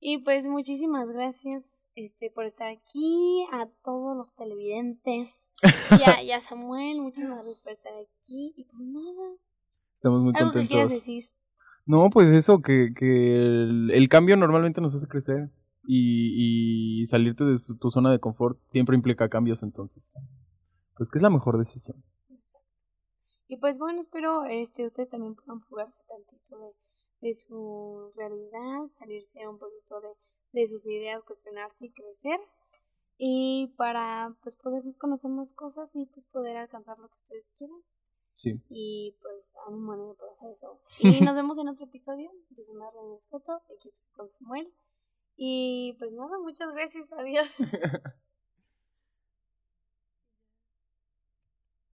[0.00, 5.52] Y pues muchísimas gracias este por estar aquí, a todos los televidentes,
[6.00, 8.54] y a, y a Samuel, muchísimas gracias por estar aquí.
[8.56, 9.34] Y pues nada,
[9.94, 10.90] Estamos muy algo que quieras contentos.
[10.90, 11.24] decir.
[11.84, 15.50] No, pues eso, que, que el, el cambio normalmente nos hace crecer.
[15.90, 20.14] Y, y salirte de su- tu zona de confort siempre implica cambios, entonces.
[20.96, 22.04] Pues que es la mejor decisión.
[22.28, 22.68] Exacto.
[23.48, 26.72] Y pues bueno, espero este ustedes también puedan fugarse tantito de,
[27.28, 30.10] de su realidad, salirse un poquito de,
[30.60, 32.38] de sus ideas, cuestionarse y crecer.
[33.16, 37.80] Y para pues poder conocer más cosas y pues poder alcanzar lo que ustedes quieran.
[38.36, 38.62] Sí.
[38.68, 40.80] Y pues ánimo en el proceso.
[41.00, 42.30] Y nos vemos en otro episodio.
[42.50, 44.70] Yo soy Marlene Escoto, aquí estoy con Samuel.
[45.38, 47.58] Y pues nada, muchas gracias, adiós.